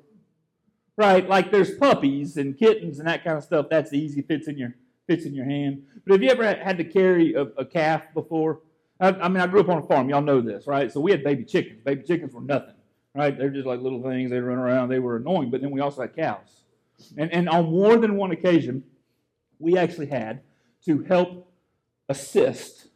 Right, 0.98 1.28
like 1.28 1.52
there's 1.52 1.76
puppies 1.76 2.38
and 2.38 2.58
kittens 2.58 3.00
and 3.00 3.08
that 3.08 3.24
kind 3.24 3.38
of 3.38 3.44
stuff. 3.44 3.68
That's 3.70 3.94
easy, 3.94 4.22
fits 4.22 4.48
in 4.48 4.58
your 4.58 4.76
fits 5.08 5.26
in 5.26 5.34
your 5.34 5.46
hand. 5.46 5.84
But 6.06 6.14
have 6.14 6.24
you 6.24 6.30
ever 6.30 6.44
had 6.44 6.78
to 6.78 6.84
carry 6.84 7.34
a, 7.34 7.44
a 7.58 7.66
calf 7.66 8.04
before? 8.14 8.62
I, 9.00 9.10
I, 9.10 9.28
mean, 9.28 9.42
I 9.42 9.48
grew 9.48 9.60
up 9.62 9.70
on 9.70 9.80
a 9.80 9.86
farm. 9.86 10.10
Y'all 10.10 10.22
know 10.22 10.42
this, 10.42 10.68
right? 10.68 10.92
So 10.92 11.00
we 11.00 11.12
had 11.12 11.24
baby 11.24 11.44
chickens. 11.44 11.82
Baby 11.84 12.04
chickens 12.04 12.34
were 12.34 12.42
nothing, 12.42 12.76
right? 13.14 13.38
They're 13.38 13.50
just 13.50 13.68
like 13.68 13.82
little 13.82 14.02
things. 14.02 14.32
They 14.32 14.40
run 14.40 14.58
around. 14.58 14.90
They 14.90 15.00
were 15.00 15.18
annoying. 15.18 15.50
But 15.50 15.62
then 15.62 15.72
we 15.72 15.82
also 15.82 16.02
had 16.02 16.16
cows. 16.16 16.64
And, 17.18 17.32
and 17.32 17.50
on 17.50 17.72
more 17.72 17.98
than 17.98 18.16
one 18.16 18.32
occasion, 18.32 18.84
we 19.60 19.78
actually 19.78 20.08
had 20.08 20.42
to 20.86 21.04
help 21.04 21.52
assist 22.08 22.88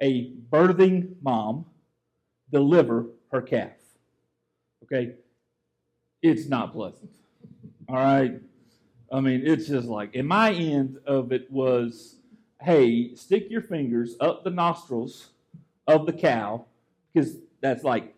a 0.00 0.32
birthing 0.50 1.14
mom 1.22 1.66
deliver 2.50 3.06
her 3.32 3.42
calf. 3.42 3.72
Okay? 4.84 5.14
It's 6.22 6.48
not 6.48 6.72
pleasant. 6.72 7.10
All 7.88 7.96
right? 7.96 8.40
I 9.10 9.20
mean, 9.20 9.42
it's 9.44 9.66
just 9.66 9.88
like, 9.88 10.14
and 10.14 10.28
my 10.28 10.52
end 10.52 10.98
of 11.06 11.32
it 11.32 11.50
was, 11.50 12.16
hey, 12.60 13.14
stick 13.14 13.46
your 13.50 13.62
fingers 13.62 14.16
up 14.20 14.44
the 14.44 14.50
nostrils 14.50 15.30
of 15.86 16.06
the 16.06 16.12
cow, 16.12 16.64
because 17.12 17.36
that's 17.60 17.82
like 17.82 18.14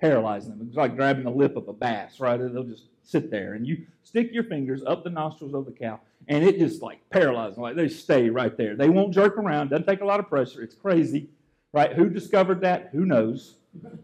paralyzing 0.00 0.50
them. 0.50 0.66
It's 0.68 0.76
like 0.76 0.96
grabbing 0.96 1.24
the 1.24 1.30
lip 1.30 1.56
of 1.56 1.68
a 1.68 1.72
bass, 1.72 2.20
right? 2.20 2.38
They'll 2.38 2.62
just 2.62 2.84
sit 3.02 3.30
there, 3.30 3.54
and 3.54 3.66
you 3.66 3.86
stick 4.04 4.30
your 4.32 4.44
fingers 4.44 4.82
up 4.86 5.02
the 5.02 5.10
nostrils 5.10 5.54
of 5.54 5.66
the 5.66 5.72
cow, 5.72 6.00
and 6.28 6.44
it 6.44 6.58
just 6.58 6.80
like 6.80 7.00
paralyzes 7.10 7.56
them. 7.56 7.62
Like 7.62 7.76
they 7.76 7.88
stay 7.88 8.30
right 8.30 8.56
there. 8.56 8.76
They 8.76 8.88
won't 8.88 9.12
jerk 9.12 9.36
around. 9.36 9.70
Doesn't 9.70 9.86
take 9.86 10.00
a 10.00 10.06
lot 10.06 10.20
of 10.20 10.28
pressure. 10.28 10.62
It's 10.62 10.74
crazy, 10.74 11.28
right? 11.72 11.92
Who 11.92 12.08
discovered 12.08 12.60
that? 12.60 12.90
Who 12.92 13.04
knows? 13.04 13.56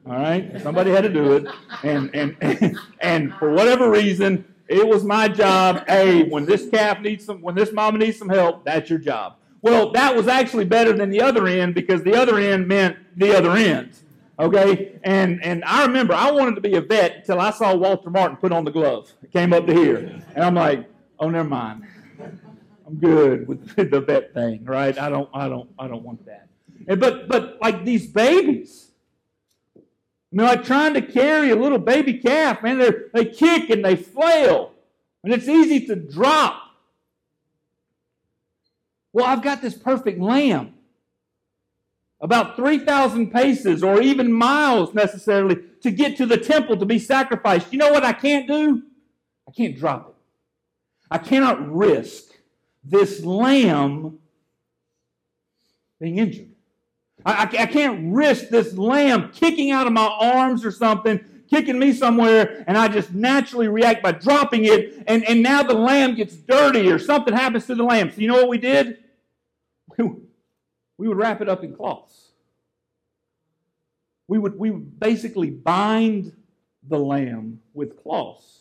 All 0.06 0.12
right, 0.12 0.60
somebody 0.62 0.90
had 0.92 1.02
to 1.02 1.08
do 1.12 1.32
it, 1.32 1.46
and 1.82 2.14
and 2.14 2.36
and, 2.40 2.78
and 3.00 3.34
for 3.34 3.52
whatever 3.52 3.90
reason, 3.90 4.44
it 4.68 4.86
was 4.86 5.04
my 5.04 5.28
job. 5.28 5.84
Hey, 5.86 6.24
when 6.24 6.44
this 6.44 6.68
calf 6.68 7.00
needs 7.00 7.24
some, 7.24 7.40
when 7.40 7.54
this 7.54 7.72
mama 7.72 7.98
needs 7.98 8.18
some 8.18 8.28
help, 8.28 8.64
that's 8.64 8.90
your 8.90 8.98
job. 8.98 9.36
Well, 9.62 9.90
that 9.92 10.14
was 10.14 10.28
actually 10.28 10.64
better 10.64 10.92
than 10.92 11.10
the 11.10 11.20
other 11.20 11.46
end 11.46 11.74
because 11.74 12.02
the 12.02 12.14
other 12.14 12.38
end 12.38 12.68
meant 12.68 12.96
the 13.16 13.36
other 13.36 13.52
end. 13.52 13.96
Okay, 14.38 14.98
and 15.02 15.42
and 15.42 15.64
I 15.64 15.86
remember 15.86 16.12
I 16.12 16.30
wanted 16.30 16.56
to 16.56 16.60
be 16.60 16.74
a 16.74 16.80
vet 16.80 17.16
until 17.16 17.40
I 17.40 17.50
saw 17.50 17.74
Walter 17.74 18.10
Martin 18.10 18.36
put 18.36 18.52
on 18.52 18.64
the 18.64 18.70
glove. 18.70 19.10
It 19.22 19.32
came 19.32 19.52
up 19.52 19.66
to 19.66 19.74
here, 19.74 19.96
and 20.34 20.44
I'm 20.44 20.54
like, 20.54 20.88
oh, 21.18 21.30
never 21.30 21.48
mind. 21.48 21.84
I'm 22.86 22.96
good 22.96 23.48
with 23.48 23.74
the 23.90 24.00
vet 24.00 24.34
thing, 24.34 24.64
right? 24.64 24.96
I 24.98 25.08
don't, 25.08 25.28
I 25.34 25.48
don't, 25.48 25.68
I 25.78 25.88
don't 25.88 26.02
want 26.02 26.24
that. 26.26 26.48
And, 26.86 27.00
but 27.00 27.28
but 27.28 27.58
like 27.60 27.84
these 27.84 28.06
babies, 28.06 28.85
I 30.32 30.36
mean, 30.36 30.46
like 30.46 30.64
trying 30.64 30.94
to 30.94 31.02
carry 31.02 31.50
a 31.50 31.56
little 31.56 31.78
baby 31.78 32.14
calf, 32.14 32.62
man, 32.62 32.78
they 33.14 33.24
kick 33.24 33.70
and 33.70 33.84
they 33.84 33.96
flail, 33.96 34.72
and 35.22 35.32
it's 35.32 35.48
easy 35.48 35.86
to 35.86 35.96
drop. 35.96 36.62
Well, 39.12 39.24
I've 39.24 39.42
got 39.42 39.62
this 39.62 39.74
perfect 39.74 40.20
lamb, 40.20 40.74
about 42.20 42.56
3,000 42.56 43.30
paces 43.30 43.82
or 43.82 44.02
even 44.02 44.32
miles 44.32 44.92
necessarily 44.94 45.56
to 45.82 45.90
get 45.90 46.16
to 46.16 46.26
the 46.26 46.36
temple 46.36 46.76
to 46.76 46.84
be 46.84 46.98
sacrificed. 46.98 47.72
You 47.72 47.78
know 47.78 47.92
what 47.92 48.04
I 48.04 48.12
can't 48.12 48.48
do? 48.48 48.82
I 49.48 49.52
can't 49.52 49.78
drop 49.78 50.08
it. 50.08 50.14
I 51.10 51.18
cannot 51.18 51.72
risk 51.72 52.24
this 52.82 53.24
lamb 53.24 54.18
being 56.00 56.18
injured. 56.18 56.55
I, 57.26 57.42
I, 57.42 57.66
can't 57.66 58.14
risk 58.14 58.50
this 58.50 58.78
lamb 58.78 59.32
kicking 59.32 59.72
out 59.72 59.88
of 59.88 59.92
my 59.92 60.06
arms 60.06 60.64
or 60.64 60.70
something, 60.70 61.22
kicking 61.50 61.76
me 61.76 61.92
somewhere, 61.92 62.64
and 62.68 62.78
I 62.78 62.86
just 62.86 63.12
naturally 63.12 63.66
react 63.66 64.00
by 64.00 64.12
dropping 64.12 64.64
it, 64.64 65.02
and, 65.08 65.24
and 65.28 65.42
now 65.42 65.64
the 65.64 65.74
lamb 65.74 66.14
gets 66.14 66.36
dirty 66.36 66.88
or 66.88 67.00
something 67.00 67.34
happens 67.34 67.66
to 67.66 67.74
the 67.74 67.82
lamb. 67.82 68.12
So 68.12 68.20
you 68.20 68.28
know 68.28 68.36
what 68.36 68.48
we 68.48 68.58
did? 68.58 68.98
We, 69.98 70.08
we 70.98 71.08
would 71.08 71.16
wrap 71.16 71.40
it 71.40 71.48
up 71.48 71.64
in 71.64 71.74
cloths. 71.74 72.30
We 74.28 74.38
would, 74.38 74.56
we 74.56 74.70
would 74.70 75.00
basically 75.00 75.50
bind 75.50 76.32
the 76.88 76.98
lamb 76.98 77.60
with 77.74 78.00
cloths 78.02 78.60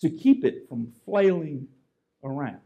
to 0.00 0.08
keep 0.08 0.44
it 0.44 0.66
from 0.68 0.92
flailing 1.04 1.68
around. 2.22 2.63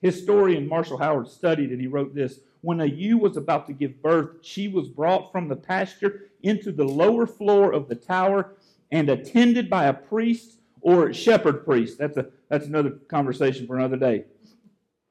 Historian 0.00 0.68
Marshall 0.68 0.98
Howard 0.98 1.28
studied 1.28 1.70
and 1.70 1.80
he 1.80 1.86
wrote 1.86 2.14
this 2.14 2.40
when 2.66 2.80
a 2.80 2.86
ewe 2.86 3.16
was 3.18 3.36
about 3.36 3.66
to 3.68 3.72
give 3.72 4.02
birth, 4.02 4.38
she 4.42 4.66
was 4.66 4.88
brought 4.88 5.30
from 5.30 5.46
the 5.46 5.54
pasture 5.54 6.30
into 6.42 6.72
the 6.72 6.84
lower 6.84 7.24
floor 7.24 7.72
of 7.72 7.88
the 7.88 7.94
tower 7.94 8.56
and 8.90 9.08
attended 9.08 9.70
by 9.70 9.84
a 9.84 9.94
priest 9.94 10.58
or 10.80 11.12
shepherd 11.12 11.64
priest. 11.64 11.96
That's, 11.96 12.16
a, 12.16 12.26
that's 12.48 12.66
another 12.66 12.90
conversation 12.90 13.68
for 13.68 13.76
another 13.76 13.96
day. 13.96 14.24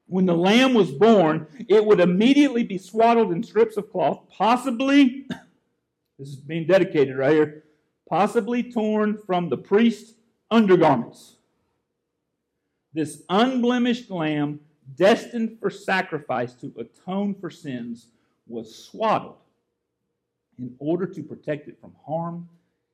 When 0.06 0.26
the 0.26 0.36
lamb 0.36 0.74
was 0.74 0.90
born, 0.90 1.46
it 1.68 1.84
would 1.84 1.98
immediately 1.98 2.62
be 2.62 2.76
swaddled 2.76 3.32
in 3.32 3.42
strips 3.42 3.78
of 3.78 3.90
cloth, 3.90 4.24
possibly, 4.30 5.26
this 6.18 6.28
is 6.28 6.36
being 6.36 6.66
dedicated 6.66 7.16
right 7.16 7.32
here, 7.32 7.64
possibly 8.08 8.70
torn 8.70 9.16
from 9.26 9.48
the 9.48 9.56
priest's 9.56 10.12
undergarments. 10.50 11.35
This 12.96 13.22
unblemished 13.28 14.10
lamb 14.10 14.60
destined 14.94 15.58
for 15.60 15.68
sacrifice 15.68 16.54
to 16.54 16.72
atone 16.78 17.34
for 17.34 17.50
sins, 17.50 18.06
was 18.46 18.74
swaddled 18.74 19.36
in 20.58 20.74
order 20.78 21.04
to 21.04 21.22
protect 21.22 21.68
it 21.68 21.78
from 21.78 21.92
harm 22.06 22.48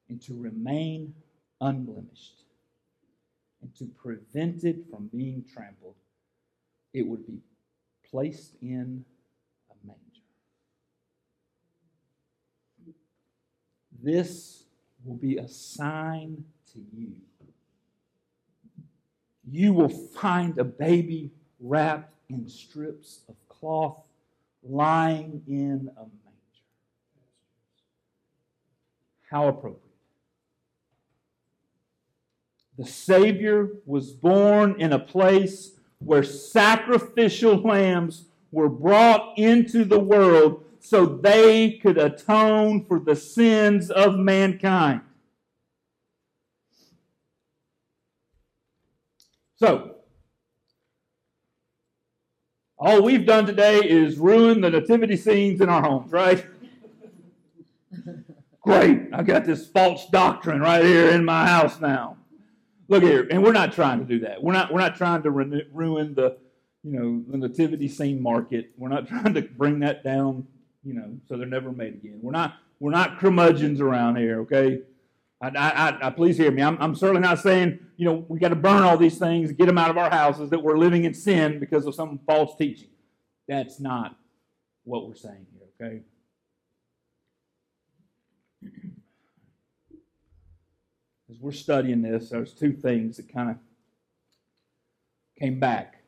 and 0.09 0.21
to 0.23 0.35
remain 0.35 1.15
unblemished 1.61 2.43
and 3.61 3.73
to 3.77 3.85
prevent 3.85 4.65
it 4.65 4.91
from 4.91 5.07
being 5.07 5.45
trampled. 5.55 5.95
It 6.93 7.07
would 7.07 7.25
be 7.25 7.39
placed 8.11 8.57
in 8.61 9.05
a 9.71 9.87
manger. 9.87 10.01
This 14.03 14.65
will 15.05 15.15
be 15.15 15.37
a 15.37 15.47
sign 15.47 16.45
to 16.73 16.81
you. 16.93 17.13
You 19.53 19.75
will 19.75 19.91
find 19.91 20.57
a 20.57 20.65
baby 20.65 21.31
wrapped 21.61 22.15
in 22.31 22.49
strips 22.49 23.21
of 23.29 23.35
cloth, 23.51 23.99
lying 24.67 25.43
in 25.47 25.91
a 25.95 26.01
manger. 26.01 26.63
How 29.31 29.49
appropriate. 29.49 29.83
The 32.79 32.87
Savior 32.87 33.69
was 33.85 34.11
born 34.11 34.81
in 34.81 34.95
a 34.95 34.99
place 34.99 35.73
where 35.99 36.23
sacrificial 36.23 37.61
lambs 37.61 38.25
were 38.53 38.71
brought 38.71 39.37
into 39.37 39.85
the 39.85 40.01
world 40.01 40.65
so 40.81 41.05
they 41.05 41.73
could 41.73 41.99
atone 41.99 42.87
for 42.87 42.99
the 42.99 43.17
sins 43.17 43.91
of 43.91 44.19
mankind. 44.19 45.03
So, 49.63 49.95
all 52.77 53.01
we've 53.01 53.25
done 53.25 53.47
today 53.47 53.79
is 53.79 54.19
ruin 54.19 54.61
the 54.61 54.71
nativity 54.71 55.17
scenes 55.17 55.61
in 55.61 55.69
our 55.69 55.81
homes, 55.81 56.11
right? 56.11 56.45
Great. 58.61 59.03
I 59.13 59.23
got 59.23 59.45
this 59.45 59.69
false 59.69 60.09
doctrine 60.11 60.61
right 60.61 60.85
here 60.85 61.11
in 61.11 61.25
my 61.25 61.47
house 61.47 61.81
now. 61.81 62.17
Look 62.89 63.05
here, 63.05 63.29
and 63.31 63.41
we're 63.41 63.53
not 63.53 63.73
trying 63.73 64.01
to 64.01 64.05
do 64.05 64.19
that. 64.27 64.43
We're 64.43 64.53
not. 64.53 64.73
We're 64.73 64.81
not 64.81 64.97
trying 64.97 65.23
to 65.23 65.31
ruin 65.31 66.15
the, 66.17 66.39
you 66.83 66.99
know, 66.99 67.23
the 67.29 67.39
nativity 67.39 67.87
scene 67.87 68.21
market. 68.21 68.73
We're 68.77 68.89
not 68.89 69.07
trying 69.15 69.33
to 69.35 69.43
bring 69.43 69.79
that 69.79 70.03
down, 70.03 70.45
you 70.83 70.95
know, 70.95 71.21
so 71.29 71.37
they're 71.37 71.47
never 71.47 71.71
made 71.71 71.95
again. 71.95 72.19
We're 72.21 72.33
not. 72.33 72.57
We're 72.81 72.91
not 72.91 73.21
curmudgeons 73.21 73.81
around 73.81 74.17
here, 74.17 74.41
okay? 74.41 74.81
I, 75.43 75.49
I, 75.49 76.07
I, 76.07 76.11
please 76.11 76.37
hear 76.37 76.53
me. 76.53 76.63
I'm, 76.63 76.79
I'm 76.81 76.95
certainly 76.95 77.21
not 77.21 77.41
saying, 77.41 77.81
you 77.97 78.07
know, 78.07 78.25
we 78.29 78.39
got 78.39 78.51
to 78.51 78.55
burn 78.55 78.83
all 78.83 78.97
these 78.97 79.19
things, 79.19 79.51
get 79.51 79.67
them 79.67 79.77
out 79.77 79.91
of 79.91 79.99
our 79.99 80.09
houses, 80.09 80.51
that 80.51 80.63
we're 80.63 80.79
living 80.79 81.03
in 81.05 81.13
sin 81.15 81.59
because 81.59 81.85
of 81.85 81.97
some 81.97 82.21
false 82.25 82.57
teaching. 82.57 82.91
That's 83.49 83.81
not 83.81 84.17
what 84.85 85.09
we're 85.09 85.17
saying 85.17 85.47
here, 85.53 85.67
okay? 85.81 86.03
As 91.29 91.39
we're 91.41 91.51
studying 91.51 92.03
this, 92.03 92.31
there's 92.31 92.53
two 92.53 92.73
things 92.73 93.17
that 93.17 93.33
kind 93.33 93.51
of 93.51 93.57
came 95.41 95.59
back. 95.59 96.05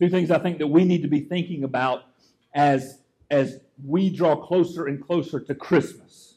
Two 0.00 0.08
things 0.08 0.30
I 0.30 0.38
think 0.38 0.56
that 0.58 0.68
we 0.68 0.84
need 0.84 1.02
to 1.02 1.08
be 1.08 1.20
thinking 1.20 1.64
about 1.64 2.04
as, 2.54 3.00
as 3.30 3.60
we 3.84 4.08
draw 4.08 4.34
closer 4.36 4.86
and 4.86 5.04
closer 5.04 5.40
to 5.40 5.54
Christmas. 5.54 6.33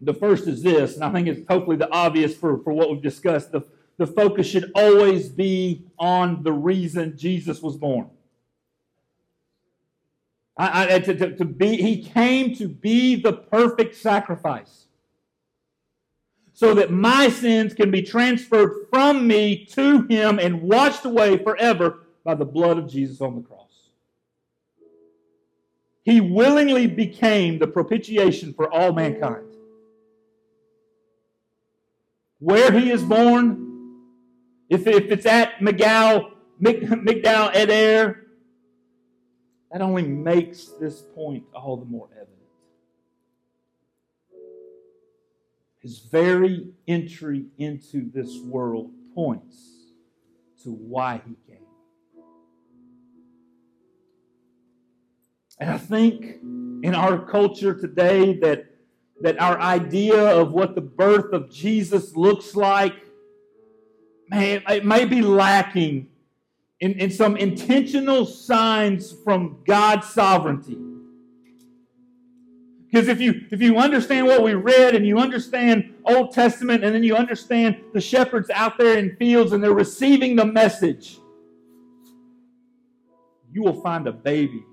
The 0.00 0.14
first 0.14 0.46
is 0.46 0.62
this, 0.62 0.94
and 0.94 1.04
I 1.04 1.10
think 1.10 1.26
it's 1.26 1.46
hopefully 1.48 1.76
the 1.76 1.90
obvious 1.90 2.34
for, 2.34 2.58
for 2.62 2.72
what 2.72 2.90
we've 2.90 3.02
discussed. 3.02 3.50
The, 3.50 3.62
the 3.96 4.06
focus 4.06 4.46
should 4.46 4.70
always 4.74 5.28
be 5.28 5.86
on 5.98 6.42
the 6.44 6.52
reason 6.52 7.16
Jesus 7.16 7.60
was 7.60 7.76
born. 7.76 8.08
I, 10.56 10.94
I, 10.94 10.98
to, 10.98 11.14
to, 11.14 11.36
to 11.36 11.44
be, 11.44 11.76
he 11.76 12.02
came 12.02 12.54
to 12.56 12.68
be 12.68 13.14
the 13.14 13.32
perfect 13.32 13.94
sacrifice 13.94 14.86
so 16.52 16.74
that 16.74 16.90
my 16.90 17.28
sins 17.28 17.74
can 17.74 17.92
be 17.92 18.02
transferred 18.02 18.88
from 18.90 19.28
me 19.28 19.64
to 19.66 20.02
him 20.08 20.40
and 20.40 20.62
washed 20.62 21.04
away 21.04 21.36
forever 21.36 22.00
by 22.24 22.34
the 22.34 22.44
blood 22.44 22.78
of 22.78 22.90
Jesus 22.90 23.20
on 23.20 23.36
the 23.36 23.42
cross. 23.42 23.90
He 26.02 26.20
willingly 26.20 26.88
became 26.88 27.60
the 27.60 27.68
propitiation 27.68 28.52
for 28.54 28.72
all 28.72 28.92
mankind. 28.92 29.47
Where 32.38 32.70
he 32.72 32.90
is 32.90 33.02
born, 33.02 34.02
if, 34.68 34.86
if 34.86 35.10
it's 35.10 35.26
at 35.26 35.58
Migdal, 35.58 36.30
Migdal 36.60 37.52
that 39.70 39.82
only 39.82 40.02
makes 40.02 40.68
this 40.80 41.02
point 41.14 41.44
all 41.54 41.76
the 41.76 41.84
more 41.84 42.08
evident. 42.12 42.36
His 45.80 45.98
very 45.98 46.68
entry 46.86 47.46
into 47.58 48.10
this 48.10 48.38
world 48.40 48.90
points 49.14 49.56
to 50.62 50.70
why 50.70 51.20
he 51.26 51.36
came. 51.46 51.64
And 55.60 55.70
I 55.70 55.78
think 55.78 56.40
in 56.82 56.94
our 56.94 57.18
culture 57.18 57.74
today 57.74 58.38
that, 58.40 58.64
that 59.20 59.40
our 59.40 59.58
idea 59.60 60.38
of 60.38 60.52
what 60.52 60.74
the 60.74 60.80
birth 60.80 61.32
of 61.32 61.50
Jesus 61.50 62.14
looks 62.16 62.54
like, 62.54 62.94
man, 64.28 64.62
it 64.68 64.84
may 64.84 65.04
be 65.04 65.22
lacking 65.22 66.08
in, 66.80 66.92
in 66.92 67.10
some 67.10 67.36
intentional 67.36 68.24
signs 68.24 69.12
from 69.24 69.58
God's 69.66 70.08
sovereignty. 70.08 70.78
Because 72.90 73.08
if 73.08 73.20
you 73.20 73.46
if 73.50 73.60
you 73.60 73.76
understand 73.76 74.26
what 74.26 74.42
we 74.42 74.54
read 74.54 74.94
and 74.94 75.06
you 75.06 75.18
understand 75.18 75.94
Old 76.06 76.32
Testament 76.32 76.84
and 76.84 76.94
then 76.94 77.02
you 77.02 77.16
understand 77.16 77.76
the 77.92 78.00
shepherds 78.00 78.48
out 78.48 78.78
there 78.78 78.96
in 78.96 79.14
fields 79.16 79.52
and 79.52 79.62
they're 79.62 79.74
receiving 79.74 80.36
the 80.36 80.46
message, 80.46 81.18
you 83.52 83.62
will 83.62 83.82
find 83.82 84.06
a 84.06 84.12
baby 84.12 84.64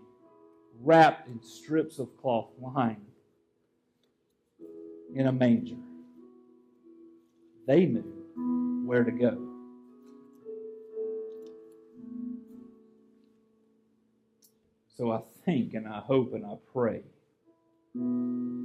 wrapped 0.80 1.28
in 1.28 1.42
strips 1.42 2.00
of 2.00 2.16
cloth 2.16 2.52
lying 2.62 3.05
in 5.16 5.28
a 5.28 5.32
manger. 5.32 5.78
They 7.68 7.86
knew 7.86 8.84
where 8.86 9.04
to 9.04 9.12
go. 9.12 9.38
So 14.98 15.12
I 15.12 15.22
think 15.46 15.74
and 15.74 15.88
I 15.88 16.00
hope 16.00 16.34
and 16.34 16.46
I 16.46 16.56
pray 16.72 17.02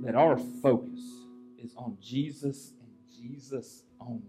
that 0.05 0.15
our 0.15 0.37
focus 0.63 1.01
is 1.59 1.75
on 1.77 1.97
Jesus 2.01 2.73
and 2.81 2.91
Jesus 3.17 3.85
only. 4.01 4.23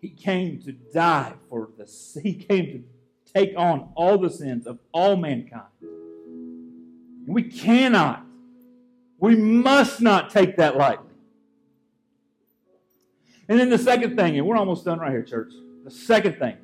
He 0.00 0.10
came 0.10 0.60
to 0.62 0.72
die 0.72 1.32
for 1.48 1.70
the 1.78 1.90
he 2.20 2.34
came 2.34 2.66
to 2.66 2.82
take 3.32 3.54
on 3.56 3.90
all 3.96 4.18
the 4.18 4.30
sins 4.30 4.66
of 4.66 4.78
all 4.92 5.16
mankind. 5.16 5.64
And 5.80 7.34
we 7.34 7.44
cannot, 7.44 8.24
we 9.24 9.34
must 9.34 10.02
not 10.02 10.28
take 10.28 10.58
that 10.58 10.76
lightly. 10.76 11.08
And 13.48 13.58
then 13.58 13.70
the 13.70 13.78
second 13.78 14.16
thing, 14.16 14.36
and 14.36 14.46
we're 14.46 14.58
almost 14.58 14.84
done 14.84 14.98
right 14.98 15.12
here, 15.12 15.22
church. 15.22 15.52
The 15.82 15.90
second 15.90 16.38
thing 16.38 16.58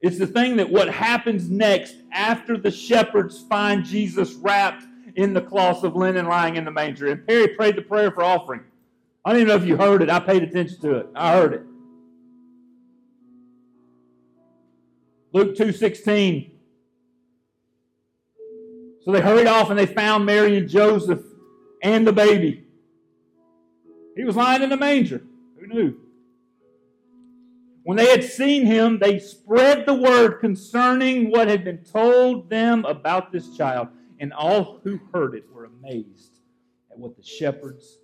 it's 0.00 0.18
the 0.18 0.26
thing 0.26 0.56
that 0.56 0.68
what 0.68 0.92
happens 0.92 1.48
next 1.48 1.94
after 2.10 2.56
the 2.56 2.72
shepherds 2.72 3.44
find 3.48 3.84
Jesus 3.84 4.32
wrapped 4.34 4.84
in 5.14 5.32
the 5.32 5.40
cloths 5.40 5.84
of 5.84 5.94
linen 5.94 6.26
lying 6.26 6.56
in 6.56 6.64
the 6.64 6.72
manger. 6.72 7.06
And 7.06 7.24
Perry 7.24 7.48
prayed 7.48 7.76
the 7.76 7.82
prayer 7.82 8.10
for 8.10 8.24
offering. 8.24 8.62
I 9.24 9.30
don't 9.30 9.42
even 9.42 9.48
know 9.48 9.62
if 9.62 9.64
you 9.64 9.76
heard 9.76 10.02
it. 10.02 10.10
I 10.10 10.18
paid 10.18 10.42
attention 10.42 10.80
to 10.80 10.96
it. 10.96 11.06
I 11.14 11.34
heard 11.34 11.52
it. 11.54 11.62
Luke 15.32 15.56
2:16. 15.56 16.51
So 19.04 19.12
they 19.12 19.20
hurried 19.20 19.46
off 19.46 19.70
and 19.70 19.78
they 19.78 19.86
found 19.86 20.26
Mary 20.26 20.56
and 20.56 20.68
Joseph 20.68 21.22
and 21.82 22.06
the 22.06 22.12
baby. 22.12 22.64
He 24.16 24.24
was 24.24 24.36
lying 24.36 24.62
in 24.62 24.70
the 24.70 24.76
manger. 24.76 25.22
Who 25.58 25.66
knew? 25.66 25.96
When 27.84 27.96
they 27.96 28.10
had 28.10 28.22
seen 28.22 28.64
him, 28.64 28.98
they 29.00 29.18
spread 29.18 29.86
the 29.86 29.94
word 29.94 30.38
concerning 30.40 31.30
what 31.30 31.48
had 31.48 31.64
been 31.64 31.78
told 31.78 32.48
them 32.48 32.84
about 32.84 33.32
this 33.32 33.56
child, 33.56 33.88
and 34.20 34.32
all 34.32 34.80
who 34.84 35.00
heard 35.12 35.34
it 35.34 35.52
were 35.52 35.64
amazed 35.64 36.38
at 36.92 36.98
what 36.98 37.16
the 37.16 37.24
shepherds 37.24 37.98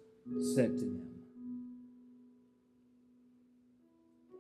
said 0.54 0.76
to 0.78 0.84
them. 0.84 1.08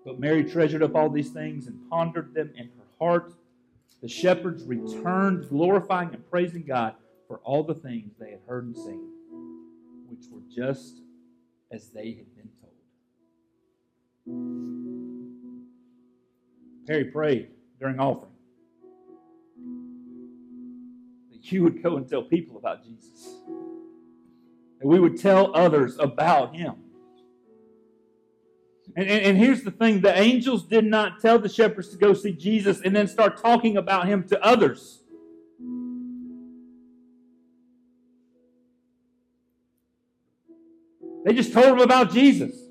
But 0.04 0.18
Mary 0.18 0.42
treasured 0.42 0.82
up 0.82 0.96
all 0.96 1.08
these 1.08 1.30
things 1.30 1.68
and 1.68 1.88
pondered 1.88 2.34
them 2.34 2.50
in 2.56 2.66
her 2.66 2.86
heart. 2.98 3.34
The 4.00 4.08
shepherds 4.08 4.64
returned, 4.64 5.48
glorifying 5.48 6.14
and 6.14 6.28
praising 6.30 6.64
God 6.64 6.94
for 7.26 7.38
all 7.38 7.64
the 7.64 7.74
things 7.74 8.14
they 8.18 8.30
had 8.30 8.40
heard 8.46 8.66
and 8.66 8.76
seen, 8.76 9.08
which 10.08 10.26
were 10.30 10.42
just 10.54 11.00
as 11.70 11.90
they 11.90 12.12
had 12.12 12.34
been 12.36 12.48
told. 12.60 12.72
Perry 16.86 17.04
prayed 17.06 17.48
during 17.80 17.98
offering 17.98 18.32
that 21.30 21.52
you 21.52 21.62
would 21.64 21.82
go 21.82 21.96
and 21.96 22.08
tell 22.08 22.22
people 22.22 22.56
about 22.56 22.84
Jesus, 22.84 23.40
that 24.80 24.86
we 24.86 25.00
would 25.00 25.20
tell 25.20 25.54
others 25.56 25.98
about 25.98 26.54
him. 26.54 26.76
And, 28.96 29.08
and, 29.08 29.22
and, 29.22 29.38
here's 29.38 29.62
the 29.62 29.70
thing 29.70 30.00
the 30.00 30.18
angels 30.18 30.64
did 30.64 30.84
not 30.84 31.20
tell 31.20 31.38
the 31.38 31.48
shepherds 31.48 31.90
to 31.90 31.96
go 31.96 32.14
see 32.14 32.32
Jesus 32.32 32.80
and 32.80 32.96
then 32.96 33.06
start 33.06 33.40
talking 33.40 33.76
about 33.76 34.08
him 34.08 34.24
to 34.28 34.44
others. 34.44 35.02
They 41.24 41.34
just 41.34 41.52
told 41.52 41.66
them 41.66 41.80
about 41.80 42.12
Jesus. 42.12 42.68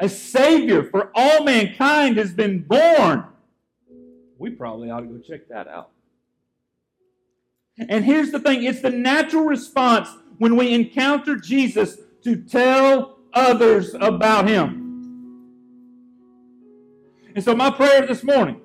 a 0.00 0.08
Savior 0.08 0.82
for 0.82 1.12
all 1.14 1.44
mankind 1.44 2.16
has 2.16 2.32
been 2.32 2.62
born. 2.62 3.24
We 4.38 4.50
probably 4.50 4.90
ought 4.90 5.00
to 5.00 5.06
go 5.06 5.18
check 5.18 5.46
that 5.48 5.68
out. 5.68 5.90
And 7.78 8.04
here's 8.04 8.30
the 8.30 8.40
thing 8.40 8.64
it's 8.64 8.80
the 8.80 8.90
natural 8.90 9.44
response 9.44 10.08
when 10.38 10.56
we 10.56 10.72
encounter 10.72 11.36
Jesus 11.36 11.98
to 12.22 12.36
tell 12.36 13.18
others 13.32 13.94
about 13.94 14.48
Him. 14.48 14.80
And 17.34 17.44
so, 17.44 17.54
my 17.54 17.70
prayer 17.70 18.06
this 18.06 18.22
morning, 18.24 18.60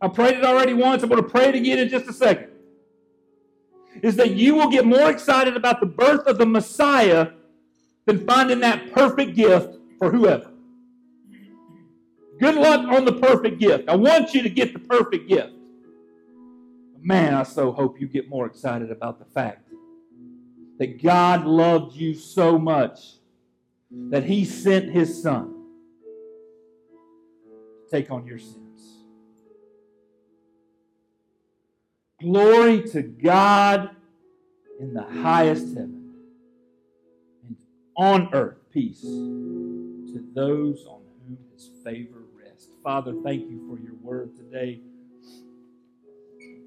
I 0.00 0.08
prayed 0.08 0.38
it 0.38 0.44
already 0.44 0.74
once, 0.74 1.02
I'm 1.02 1.08
going 1.08 1.22
to 1.22 1.28
pray 1.28 1.48
it 1.48 1.54
again 1.54 1.78
in 1.78 1.88
just 1.88 2.06
a 2.08 2.12
second, 2.12 2.50
is 4.02 4.16
that 4.16 4.30
you 4.32 4.54
will 4.54 4.70
get 4.70 4.86
more 4.86 5.10
excited 5.10 5.56
about 5.56 5.80
the 5.80 5.86
birth 5.86 6.26
of 6.26 6.38
the 6.38 6.46
Messiah 6.46 7.32
than 8.06 8.24
finding 8.26 8.60
that 8.60 8.92
perfect 8.92 9.34
gift 9.34 9.76
for 9.98 10.10
whoever. 10.10 10.50
Good 12.38 12.54
luck 12.54 12.86
on 12.88 13.04
the 13.04 13.12
perfect 13.12 13.58
gift. 13.58 13.88
I 13.88 13.96
want 13.96 14.32
you 14.32 14.42
to 14.42 14.48
get 14.48 14.72
the 14.72 14.78
perfect 14.78 15.28
gift. 15.28 15.52
Man, 17.00 17.34
I 17.34 17.42
so 17.42 17.72
hope 17.72 18.00
you 18.00 18.06
get 18.06 18.28
more 18.28 18.46
excited 18.46 18.90
about 18.90 19.18
the 19.18 19.24
fact 19.24 19.67
that 20.78 21.02
God 21.02 21.44
loved 21.44 21.94
you 21.96 22.14
so 22.14 22.58
much 22.58 23.14
that 23.90 24.24
He 24.24 24.44
sent 24.44 24.90
His 24.90 25.22
Son 25.22 25.64
to 27.84 27.90
take 27.90 28.10
on 28.10 28.26
your 28.26 28.38
sins. 28.38 28.64
Glory 32.20 32.82
to 32.90 33.02
God 33.02 33.90
in 34.80 34.92
the 34.94 35.02
highest 35.02 35.68
heaven, 35.68 36.14
and 37.44 37.56
on 37.96 38.28
earth 38.32 38.58
peace 38.72 39.02
to 39.02 40.24
those 40.34 40.84
on 40.86 41.00
whom 41.26 41.38
His 41.52 41.70
favor 41.84 42.22
rests. 42.36 42.68
Father, 42.82 43.14
thank 43.24 43.48
you 43.48 43.68
for 43.68 43.80
your 43.82 43.94
word 44.02 44.36
today. 44.36 44.80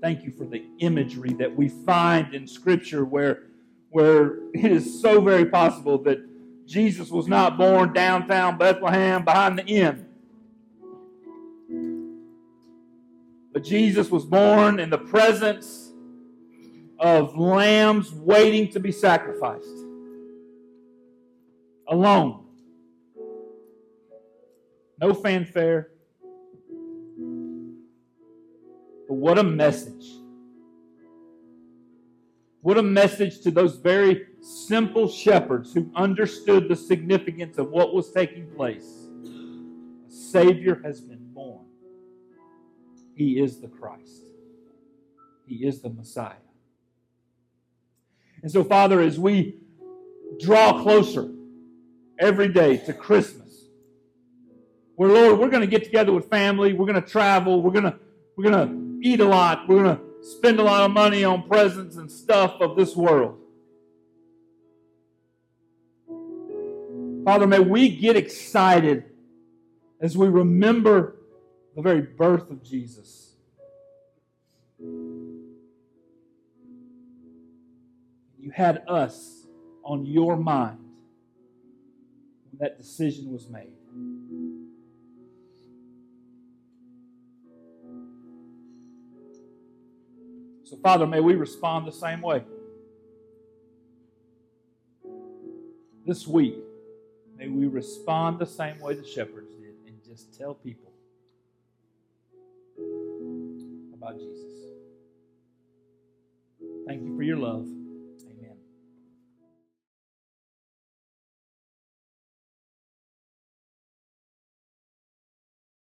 Thank 0.02 0.24
you 0.24 0.32
for 0.32 0.46
the 0.46 0.64
imagery 0.80 1.34
that 1.34 1.56
we 1.56 1.70
find 1.70 2.34
in 2.34 2.48
Scripture 2.48 3.06
where, 3.06 3.44
where 3.92 4.38
it 4.54 4.72
is 4.72 5.02
so 5.02 5.22
very 5.22 5.46
possible 5.46 6.02
that 6.04 6.18
Jesus 6.66 7.10
was 7.10 7.28
not 7.28 7.58
born 7.58 7.94
downtown 7.94 8.58
Bethlehem 8.58 9.24
behind 9.24 9.60
the 9.60 9.66
inn. 9.66 10.08
But 13.54 13.64
Jesus 13.64 14.10
was 14.10 14.26
born 14.26 14.80
in 14.80 14.90
the 14.90 14.98
presence 14.98 15.92
of 16.98 17.36
lambs 17.36 18.14
waiting 18.14 18.72
to 18.72 18.80
be 18.80 18.92
sacrificed. 18.92 19.68
Alone. 21.90 22.46
No 24.98 25.14
fanfare. 25.14 25.90
But 29.08 29.16
what 29.16 29.38
a 29.38 29.44
message. 29.44 30.21
What 32.62 32.78
a 32.78 32.84
message 32.84 33.42
to 33.42 33.52
those 33.52 33.78
very 33.78 34.28
simple 34.42 35.10
shepherds 35.10 35.74
who 35.74 35.90
understood 35.96 36.70
the 36.70 36.76
significance 36.76 37.58
of 37.58 37.72
what 37.72 37.94
was 37.94 38.12
taking 38.12 38.48
place. 38.52 39.08
A 40.08 40.12
Savior 40.12 40.80
has 40.84 41.02
been 41.02 41.34
born. 41.34 41.66
He 43.16 43.40
is 43.40 43.60
the 43.60 43.68
Christ, 43.68 44.24
He 45.48 45.66
is 45.66 45.82
the 45.82 45.90
Messiah. 45.90 46.34
And 48.44 48.52
so, 48.52 48.64
Father, 48.64 49.02
as 49.02 49.20
we 49.20 49.58
draw 50.40 50.82
closer 50.82 51.30
every 52.20 52.48
day 52.48 52.78
to 52.78 52.94
Christmas, 52.94 53.66
where, 54.96 55.10
Lord, 55.10 55.40
we're 55.40 55.50
going 55.50 55.62
to 55.62 55.68
get 55.68 55.84
together 55.84 56.12
with 56.12 56.30
family, 56.30 56.74
we're 56.74 56.86
going 56.86 57.02
to 57.02 57.08
travel, 57.08 57.62
we're 57.62 57.72
going 57.72 57.86
to, 57.86 57.96
we're 58.36 58.50
going 58.52 58.68
to 58.68 59.08
eat 59.08 59.20
a 59.20 59.26
lot. 59.26 59.68
We're 59.68 59.84
going 59.84 59.98
to 59.98 60.04
spend 60.22 60.60
a 60.60 60.64
lot 60.64 60.84
of 60.84 60.92
money 60.92 61.24
on 61.24 61.48
presents 61.48 61.96
and 61.96 62.10
stuff 62.12 62.62
of 62.62 62.76
this 62.76 62.96
world. 62.96 63.38
Father, 67.26 67.46
may 67.46 67.60
we 67.60 67.96
get 67.96 68.16
excited 68.16 69.06
as 70.00 70.18
we 70.18 70.28
remember 70.28 71.18
the 71.76 71.82
very 71.82 72.02
birth 72.02 72.50
of 72.50 72.64
Jesus. 72.64 73.36
You 78.40 78.50
had 78.52 78.84
us 78.88 79.46
on 79.84 80.06
your 80.06 80.36
mind 80.36 80.80
when 82.50 82.60
that 82.60 82.78
decision 82.78 83.32
was 83.32 83.48
made. 83.50 83.74
So, 90.72 90.78
Father, 90.78 91.06
may 91.06 91.20
we 91.20 91.36
respond 91.36 91.86
the 91.86 91.92
same 91.92 92.22
way. 92.22 92.44
This 96.06 96.26
week, 96.26 96.56
may 97.38 97.50
we 97.50 97.68
respond 97.68 98.40
the 98.40 98.46
same 98.46 98.80
way 98.80 98.94
the 98.94 99.06
shepherds 99.06 99.54
did 99.56 99.76
and 99.86 100.02
just 100.02 100.34
tell 100.38 100.54
people 100.54 100.94
about 103.94 104.18
Jesus. 104.18 104.62
Thank 106.88 107.04
you 107.04 107.18
for 107.18 107.24
your 107.24 107.38
love. 107.38 107.68